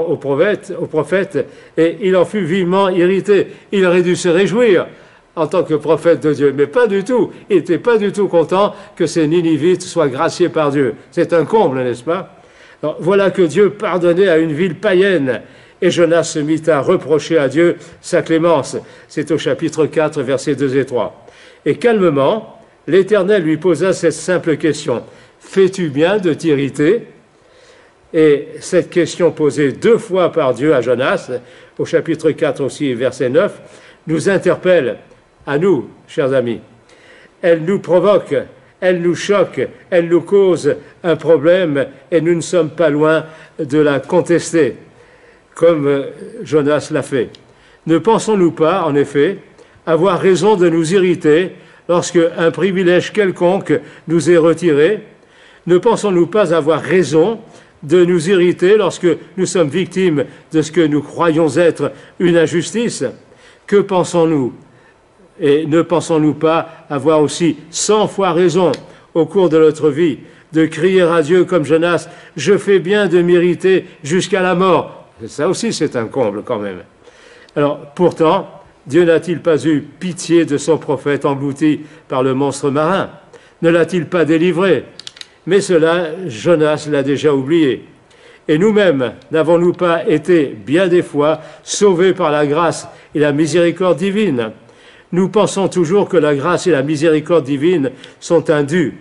au 0.08 0.16
prophète, 0.16 0.72
au 0.78 0.86
prophète, 0.86 1.46
et 1.76 1.96
il 2.02 2.16
en 2.16 2.24
fut 2.24 2.44
vivement 2.44 2.88
irrité. 2.88 3.48
Il 3.72 3.86
aurait 3.86 4.02
dû 4.02 4.16
se 4.16 4.28
réjouir 4.28 4.86
en 5.34 5.46
tant 5.46 5.62
que 5.62 5.74
prophète 5.74 6.22
de 6.22 6.32
Dieu, 6.32 6.54
mais 6.56 6.66
pas 6.66 6.86
du 6.86 7.04
tout. 7.04 7.32
Il 7.48 7.56
n'était 7.56 7.78
pas 7.78 7.96
du 7.98 8.12
tout 8.12 8.28
content 8.28 8.74
que 8.96 9.06
ces 9.06 9.26
Ninivites 9.26 9.82
soient 9.82 10.08
graciés 10.08 10.48
par 10.48 10.70
Dieu. 10.70 10.94
C'est 11.10 11.32
un 11.32 11.44
comble, 11.44 11.82
n'est-ce 11.82 12.04
pas? 12.04 12.38
Voilà 12.98 13.30
que 13.30 13.42
Dieu 13.42 13.70
pardonnait 13.70 14.28
à 14.28 14.38
une 14.38 14.52
ville 14.52 14.74
païenne, 14.74 15.42
et 15.80 15.90
Jonas 15.90 16.24
se 16.24 16.38
mit 16.38 16.62
à 16.68 16.80
reprocher 16.80 17.38
à 17.38 17.48
Dieu 17.48 17.76
sa 18.00 18.22
clémence. 18.22 18.76
C'est 19.08 19.30
au 19.30 19.38
chapitre 19.38 19.86
4, 19.86 20.20
versets 20.22 20.54
2 20.54 20.76
et 20.76 20.84
3. 20.84 21.26
Et 21.64 21.76
calmement, 21.76 22.60
l'Éternel 22.86 23.42
lui 23.42 23.56
posa 23.56 23.92
cette 23.92 24.12
simple 24.12 24.56
question. 24.56 25.02
Fais-tu 25.40 25.88
bien 25.88 26.18
de 26.18 26.34
t'irriter? 26.34 27.06
Et 28.14 28.48
cette 28.60 28.90
question 28.90 29.30
posée 29.30 29.72
deux 29.72 29.96
fois 29.96 30.30
par 30.30 30.54
Dieu 30.54 30.74
à 30.74 30.80
Jonas, 30.80 31.30
au 31.78 31.84
chapitre 31.84 32.30
4 32.30 32.62
aussi, 32.62 32.92
verset 32.94 33.30
9, 33.30 33.60
nous 34.06 34.28
interpelle 34.28 34.98
à 35.46 35.58
nous, 35.58 35.88
chers 36.06 36.32
amis. 36.32 36.60
Elle 37.40 37.64
nous 37.64 37.80
provoque, 37.80 38.34
elle 38.80 39.00
nous 39.00 39.14
choque, 39.14 39.60
elle 39.90 40.08
nous 40.08 40.20
cause 40.20 40.74
un 41.02 41.16
problème 41.16 41.86
et 42.10 42.20
nous 42.20 42.34
ne 42.34 42.40
sommes 42.40 42.70
pas 42.70 42.90
loin 42.90 43.24
de 43.58 43.78
la 43.78 44.00
contester, 44.00 44.76
comme 45.54 46.04
Jonas 46.42 46.88
l'a 46.90 47.02
fait. 47.02 47.30
Ne 47.86 47.98
pensons-nous 47.98 48.52
pas, 48.52 48.84
en 48.84 48.94
effet, 48.94 49.38
avoir 49.86 50.20
raison 50.20 50.56
de 50.56 50.68
nous 50.68 50.94
irriter 50.94 51.52
lorsque 51.88 52.18
un 52.36 52.50
privilège 52.50 53.12
quelconque 53.12 53.72
nous 54.06 54.30
est 54.30 54.36
retiré? 54.36 55.02
Ne 55.66 55.78
pensons-nous 55.78 56.26
pas 56.26 56.54
avoir 56.54 56.80
raison 56.80 57.40
de 57.82 58.04
nous 58.04 58.30
irriter 58.30 58.76
lorsque 58.76 59.08
nous 59.36 59.46
sommes 59.46 59.68
victimes 59.68 60.24
de 60.52 60.62
ce 60.62 60.70
que 60.70 60.80
nous 60.80 61.02
croyons 61.02 61.48
être 61.56 61.92
une 62.20 62.36
injustice? 62.36 63.04
Que 63.66 63.76
pensons-nous 63.76 64.52
Et 65.40 65.66
ne 65.66 65.82
pensons-nous 65.82 66.34
pas 66.34 66.86
avoir 66.90 67.20
aussi 67.20 67.56
cent 67.70 68.06
fois 68.06 68.32
raison 68.32 68.72
au 69.14 69.26
cours 69.26 69.48
de 69.48 69.58
notre 69.58 69.90
vie 69.90 70.18
de 70.52 70.66
crier 70.66 71.02
à 71.02 71.22
Dieu 71.22 71.44
comme 71.44 71.64
Jonas, 71.64 72.08
je 72.36 72.56
fais 72.58 72.78
bien 72.78 73.08
de 73.08 73.22
m'irriter 73.22 73.86
jusqu'à 74.02 74.42
la 74.42 74.54
mort. 74.54 75.08
Ça 75.26 75.48
aussi, 75.48 75.72
c'est 75.72 75.96
un 75.96 76.06
comble 76.06 76.42
quand 76.42 76.58
même. 76.58 76.82
Alors, 77.56 77.78
pourtant, 77.94 78.48
Dieu 78.86 79.04
n'a-t-il 79.04 79.40
pas 79.40 79.64
eu 79.64 79.80
pitié 79.80 80.44
de 80.44 80.58
son 80.58 80.78
prophète 80.78 81.24
englouti 81.24 81.80
par 82.08 82.22
le 82.22 82.34
monstre 82.34 82.70
marin? 82.70 83.10
Ne 83.62 83.70
l'a-t-il 83.70 84.06
pas 84.06 84.24
délivré? 84.24 84.84
Mais 85.46 85.60
cela, 85.60 86.08
Jonas 86.26 86.88
l'a 86.90 87.02
déjà 87.02 87.32
oublié. 87.32 87.84
Et 88.48 88.58
nous-mêmes, 88.58 89.12
n'avons-nous 89.30 89.72
pas 89.72 90.08
été 90.08 90.46
bien 90.46 90.88
des 90.88 91.02
fois 91.02 91.40
sauvés 91.62 92.12
par 92.12 92.32
la 92.32 92.46
grâce 92.46 92.88
et 93.14 93.20
la 93.20 93.32
miséricorde 93.32 93.98
divine? 93.98 94.50
Nous 95.12 95.28
pensons 95.28 95.68
toujours 95.68 96.08
que 96.08 96.16
la 96.16 96.34
grâce 96.34 96.66
et 96.66 96.70
la 96.70 96.82
miséricorde 96.82 97.44
divine 97.44 97.90
sont 98.18 98.50
indues 98.50 98.98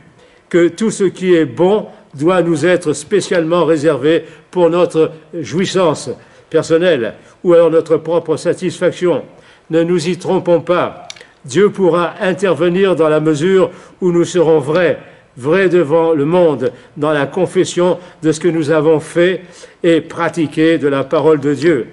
que 0.52 0.68
tout 0.68 0.92
ce 0.92 1.06
qui 1.06 1.34
est 1.34 1.46
bon 1.46 1.88
doit 2.14 2.42
nous 2.42 2.66
être 2.66 2.92
spécialement 2.92 3.64
réservé 3.64 4.26
pour 4.52 4.70
notre 4.70 5.12
jouissance 5.34 6.10
personnelle 6.50 7.14
ou 7.44 7.54
alors 7.54 7.72
notre 7.72 7.96
propre 7.96 8.36
satisfaction. 8.36 9.24
Ne 9.70 9.84
nous 9.84 10.10
y 10.10 10.18
trompons 10.18 10.60
pas. 10.60 11.08
Dieu 11.46 11.70
pourra 11.70 12.16
intervenir 12.20 12.98
dans 12.98 13.08
la 13.08 13.22
mesure 13.22 13.72
où 14.02 14.12
nous 14.12 14.26
serons 14.26 14.60
vrais, 14.60 15.00
vrais 15.38 15.70
devant 15.70 16.12
le 16.12 16.26
monde, 16.26 16.74
dans 16.98 17.14
la 17.14 17.26
confession 17.26 17.98
de 18.22 18.34
ce 18.34 18.42
que 18.42 18.50
nous 18.50 18.72
avons 18.72 19.00
fait 19.00 19.44
et 19.82 20.02
pratiqué 20.02 20.78
de 20.78 20.90
la 20.90 21.06
parole 21.06 21.40
de 21.40 21.54
Dieu. 21.54 21.88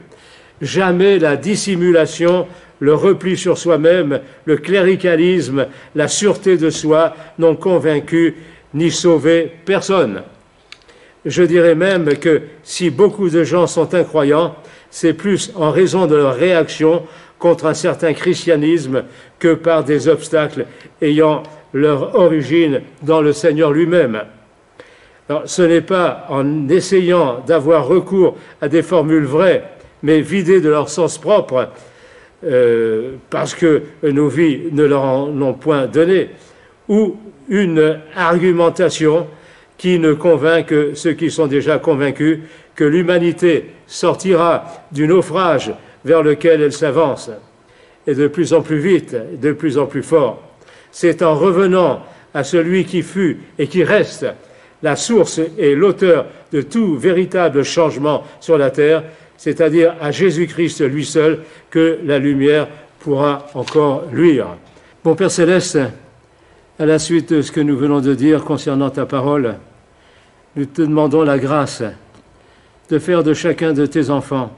Jamais 0.61 1.21
la 1.21 1.37
dissimulation 1.37 2.49
le 2.81 2.95
repli 2.95 3.37
sur 3.37 3.59
soi-même, 3.59 4.21
le 4.45 4.57
cléricalisme, 4.57 5.67
la 5.95 6.09
sûreté 6.09 6.57
de 6.57 6.71
soi 6.71 7.15
n'ont 7.39 7.57
convaincu 7.57 8.37
ni 8.75 8.91
sauvé 8.91 9.51
personne. 9.65 10.23
Je 11.25 11.43
dirais 11.43 11.75
même 11.75 12.17
que 12.17 12.43
si 12.63 12.91
beaucoup 12.91 13.29
de 13.29 13.45
gens 13.45 13.67
sont 13.67 13.95
incroyants, 13.95 14.55
c'est 14.91 15.13
plus 15.13 15.53
en 15.57 15.71
raison 15.71 16.07
de 16.07 16.17
leur 16.17 16.35
réaction 16.35 17.03
contre 17.39 17.67
un 17.67 17.75
certain 17.75 18.15
christianisme 18.15 19.05
que 19.39 19.55
par 19.55 19.85
des 19.85 20.09
obstacles 20.09 20.67
ayant 21.03 21.43
leur 21.73 22.15
origine 22.15 22.81
dans 23.03 23.21
le 23.21 23.33
Seigneur 23.33 23.73
lui-même. 23.73 24.23
ce 25.45 25.63
n'est 25.63 25.83
pas 25.83 26.27
en 26.31 26.69
essayant 26.69 27.43
d'avoir 27.47 27.87
recours 27.87 28.37
à 28.63 28.69
des 28.69 28.83
formules 28.83 29.27
vraies, 29.27 29.65
mais 30.03 30.21
vidées 30.21 30.61
de 30.61 30.71
leur 30.71 30.89
sens 30.89 31.19
propre, 31.19 31.69
euh, 32.45 33.13
parce 33.31 33.55
que 33.55 33.83
nos 34.03 34.29
vies 34.29 34.61
ne 34.73 34.85
leur 34.85 35.03
en 35.03 35.43
ont 35.43 35.55
point 35.55 35.87
donné, 35.87 36.31
ou 36.89 37.17
une 37.49 38.01
argumentation 38.15 39.27
qui 39.77 39.99
ne 39.99 40.13
convainc 40.13 40.67
que 40.67 40.95
ceux 40.95 41.13
qui 41.13 41.31
sont 41.31 41.47
déjà 41.47 41.79
convaincus 41.79 42.41
que 42.75 42.85
l'humanité 42.85 43.71
sortira 43.87 44.65
du 44.93 45.07
naufrage 45.09 45.73
vers 46.05 46.23
lequel 46.23 46.63
elle 46.63 46.73
s'avance, 46.73 47.31
et 48.07 48.15
de 48.15 48.29
plus 48.29 48.53
en 48.53 48.63
plus 48.63 48.79
vite, 48.79 49.17
de 49.41 49.53
plus 49.53 49.79
en 49.79 49.87
plus 49.87 50.03
fort. 50.03 50.43
C'est 50.91 51.23
en 51.23 51.35
revenant 51.35 52.03
à 52.35 52.45
celui 52.45 52.85
qui 52.85 53.03
fut 53.03 53.41
et 53.59 53.67
qui 53.67 53.85
reste 53.85 54.27
la 54.83 54.97
source 54.97 55.41
et 55.59 55.75
l'auteur 55.75 56.27
de 56.53 56.63
tout 56.63 56.97
véritable 56.97 57.65
changement 57.65 58.23
sur 58.41 58.59
la 58.59 58.71
terre 58.71 59.03
c'est-à-dire 59.39 59.95
à, 60.01 60.11
Jésus-Christ 60.11 60.83
lui 60.83 61.07
seul, 61.07 61.41
que 61.71 62.01
la 62.05 62.19
lumière 62.19 62.69
pourra 62.99 63.47
encore 63.55 64.05
luire. 64.13 64.49
Mon 65.05 65.15
Père 65.15 65.31
céleste, 65.31 65.79
à 66.79 66.85
la 66.85 66.99
suite 66.99 67.33
de 67.33 67.41
ce 67.41 67.53
que 67.53 67.61
nous 67.61 67.77
venons 67.77 68.01
de 68.01 68.15
dire 68.15 68.45
concernant 68.45 68.91
ta 68.91 69.07
parole, 69.07 69.55
nous 70.57 70.67
te 70.67 70.83
demandons 70.83 71.23
la 71.23 71.39
grâce 71.39 71.83
de 72.91 72.99
faire 72.99 73.23
de 73.23 73.33
chacun 73.33 73.73
de 73.73 73.87
tes 73.87 74.11
enfants, 74.11 74.53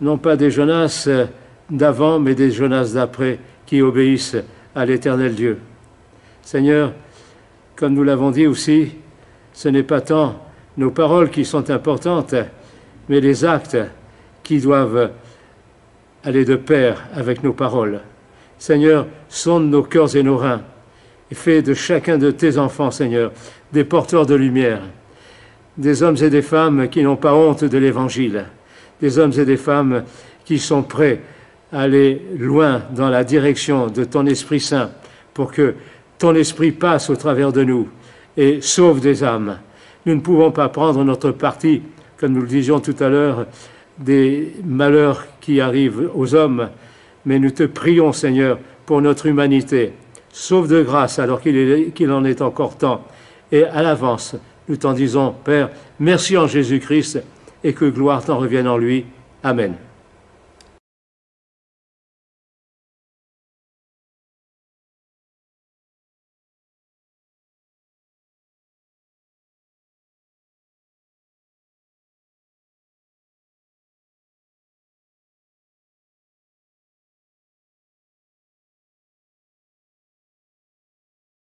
non 0.00 0.18
pas 0.18 0.36
des 0.36 0.50
Jonas 0.50 1.08
d'avant, 1.70 2.20
mais 2.20 2.34
des 2.34 2.50
Jonas 2.50 2.92
d'après, 2.94 3.38
qui 3.64 3.80
obéissent 3.80 4.36
à 4.74 4.84
l'éternel 4.84 5.34
Dieu. 5.34 5.58
Seigneur, 6.42 6.92
comme 7.76 7.94
nous 7.94 8.04
l'avons 8.04 8.30
dit 8.30 8.46
aussi, 8.46 8.90
ce 9.54 9.68
n'est 9.68 9.82
pas 9.82 10.02
tant 10.02 10.38
nos 10.76 10.90
paroles 10.90 11.30
qui 11.30 11.46
sont 11.46 11.70
importantes, 11.70 12.34
mais 13.08 13.20
les 13.20 13.44
actes 13.44 13.78
qui 14.42 14.60
doivent 14.60 15.10
aller 16.24 16.44
de 16.44 16.56
pair 16.56 17.04
avec 17.14 17.42
nos 17.42 17.52
paroles. 17.52 18.00
Seigneur, 18.58 19.06
sonde 19.28 19.70
nos 19.70 19.82
cœurs 19.82 20.16
et 20.16 20.22
nos 20.22 20.36
reins 20.36 20.62
et 21.30 21.34
fais 21.34 21.62
de 21.62 21.74
chacun 21.74 22.18
de 22.18 22.30
tes 22.30 22.58
enfants, 22.58 22.90
Seigneur, 22.90 23.32
des 23.72 23.84
porteurs 23.84 24.26
de 24.26 24.34
lumière, 24.34 24.82
des 25.76 26.02
hommes 26.02 26.16
et 26.22 26.30
des 26.30 26.42
femmes 26.42 26.88
qui 26.88 27.02
n'ont 27.02 27.16
pas 27.16 27.34
honte 27.34 27.64
de 27.64 27.78
l'Évangile, 27.78 28.46
des 29.00 29.18
hommes 29.18 29.32
et 29.38 29.44
des 29.44 29.56
femmes 29.56 30.04
qui 30.44 30.58
sont 30.58 30.82
prêts 30.82 31.20
à 31.72 31.82
aller 31.82 32.22
loin 32.38 32.82
dans 32.94 33.08
la 33.08 33.24
direction 33.24 33.88
de 33.88 34.04
ton 34.04 34.26
Esprit 34.26 34.60
Saint 34.60 34.90
pour 35.32 35.50
que 35.50 35.74
ton 36.18 36.34
Esprit 36.34 36.72
passe 36.72 37.10
au 37.10 37.16
travers 37.16 37.52
de 37.52 37.64
nous 37.64 37.88
et 38.36 38.60
sauve 38.60 39.00
des 39.00 39.24
âmes. 39.24 39.58
Nous 40.06 40.14
ne 40.14 40.20
pouvons 40.20 40.52
pas 40.52 40.68
prendre 40.68 41.02
notre 41.02 41.30
parti 41.32 41.82
comme 42.18 42.32
nous 42.32 42.42
le 42.42 42.46
disions 42.46 42.80
tout 42.80 42.96
à 43.00 43.08
l'heure, 43.08 43.46
des 43.98 44.54
malheurs 44.64 45.26
qui 45.40 45.60
arrivent 45.60 46.10
aux 46.14 46.34
hommes, 46.34 46.68
mais 47.24 47.38
nous 47.38 47.50
te 47.50 47.64
prions, 47.64 48.12
Seigneur, 48.12 48.58
pour 48.86 49.00
notre 49.00 49.26
humanité. 49.26 49.92
Sauve 50.32 50.68
de 50.68 50.82
grâce 50.82 51.18
alors 51.18 51.40
qu'il 51.40 52.10
en 52.10 52.24
est 52.24 52.42
encore 52.42 52.76
temps. 52.76 53.04
Et 53.52 53.64
à 53.64 53.82
l'avance, 53.82 54.36
nous 54.68 54.76
t'en 54.76 54.92
disons, 54.92 55.34
Père, 55.44 55.70
merci 56.00 56.36
en 56.36 56.46
Jésus-Christ 56.46 57.22
et 57.62 57.72
que 57.72 57.84
gloire 57.84 58.24
t'en 58.24 58.38
revienne 58.38 58.66
en 58.66 58.76
lui. 58.76 59.06
Amen. 59.42 59.74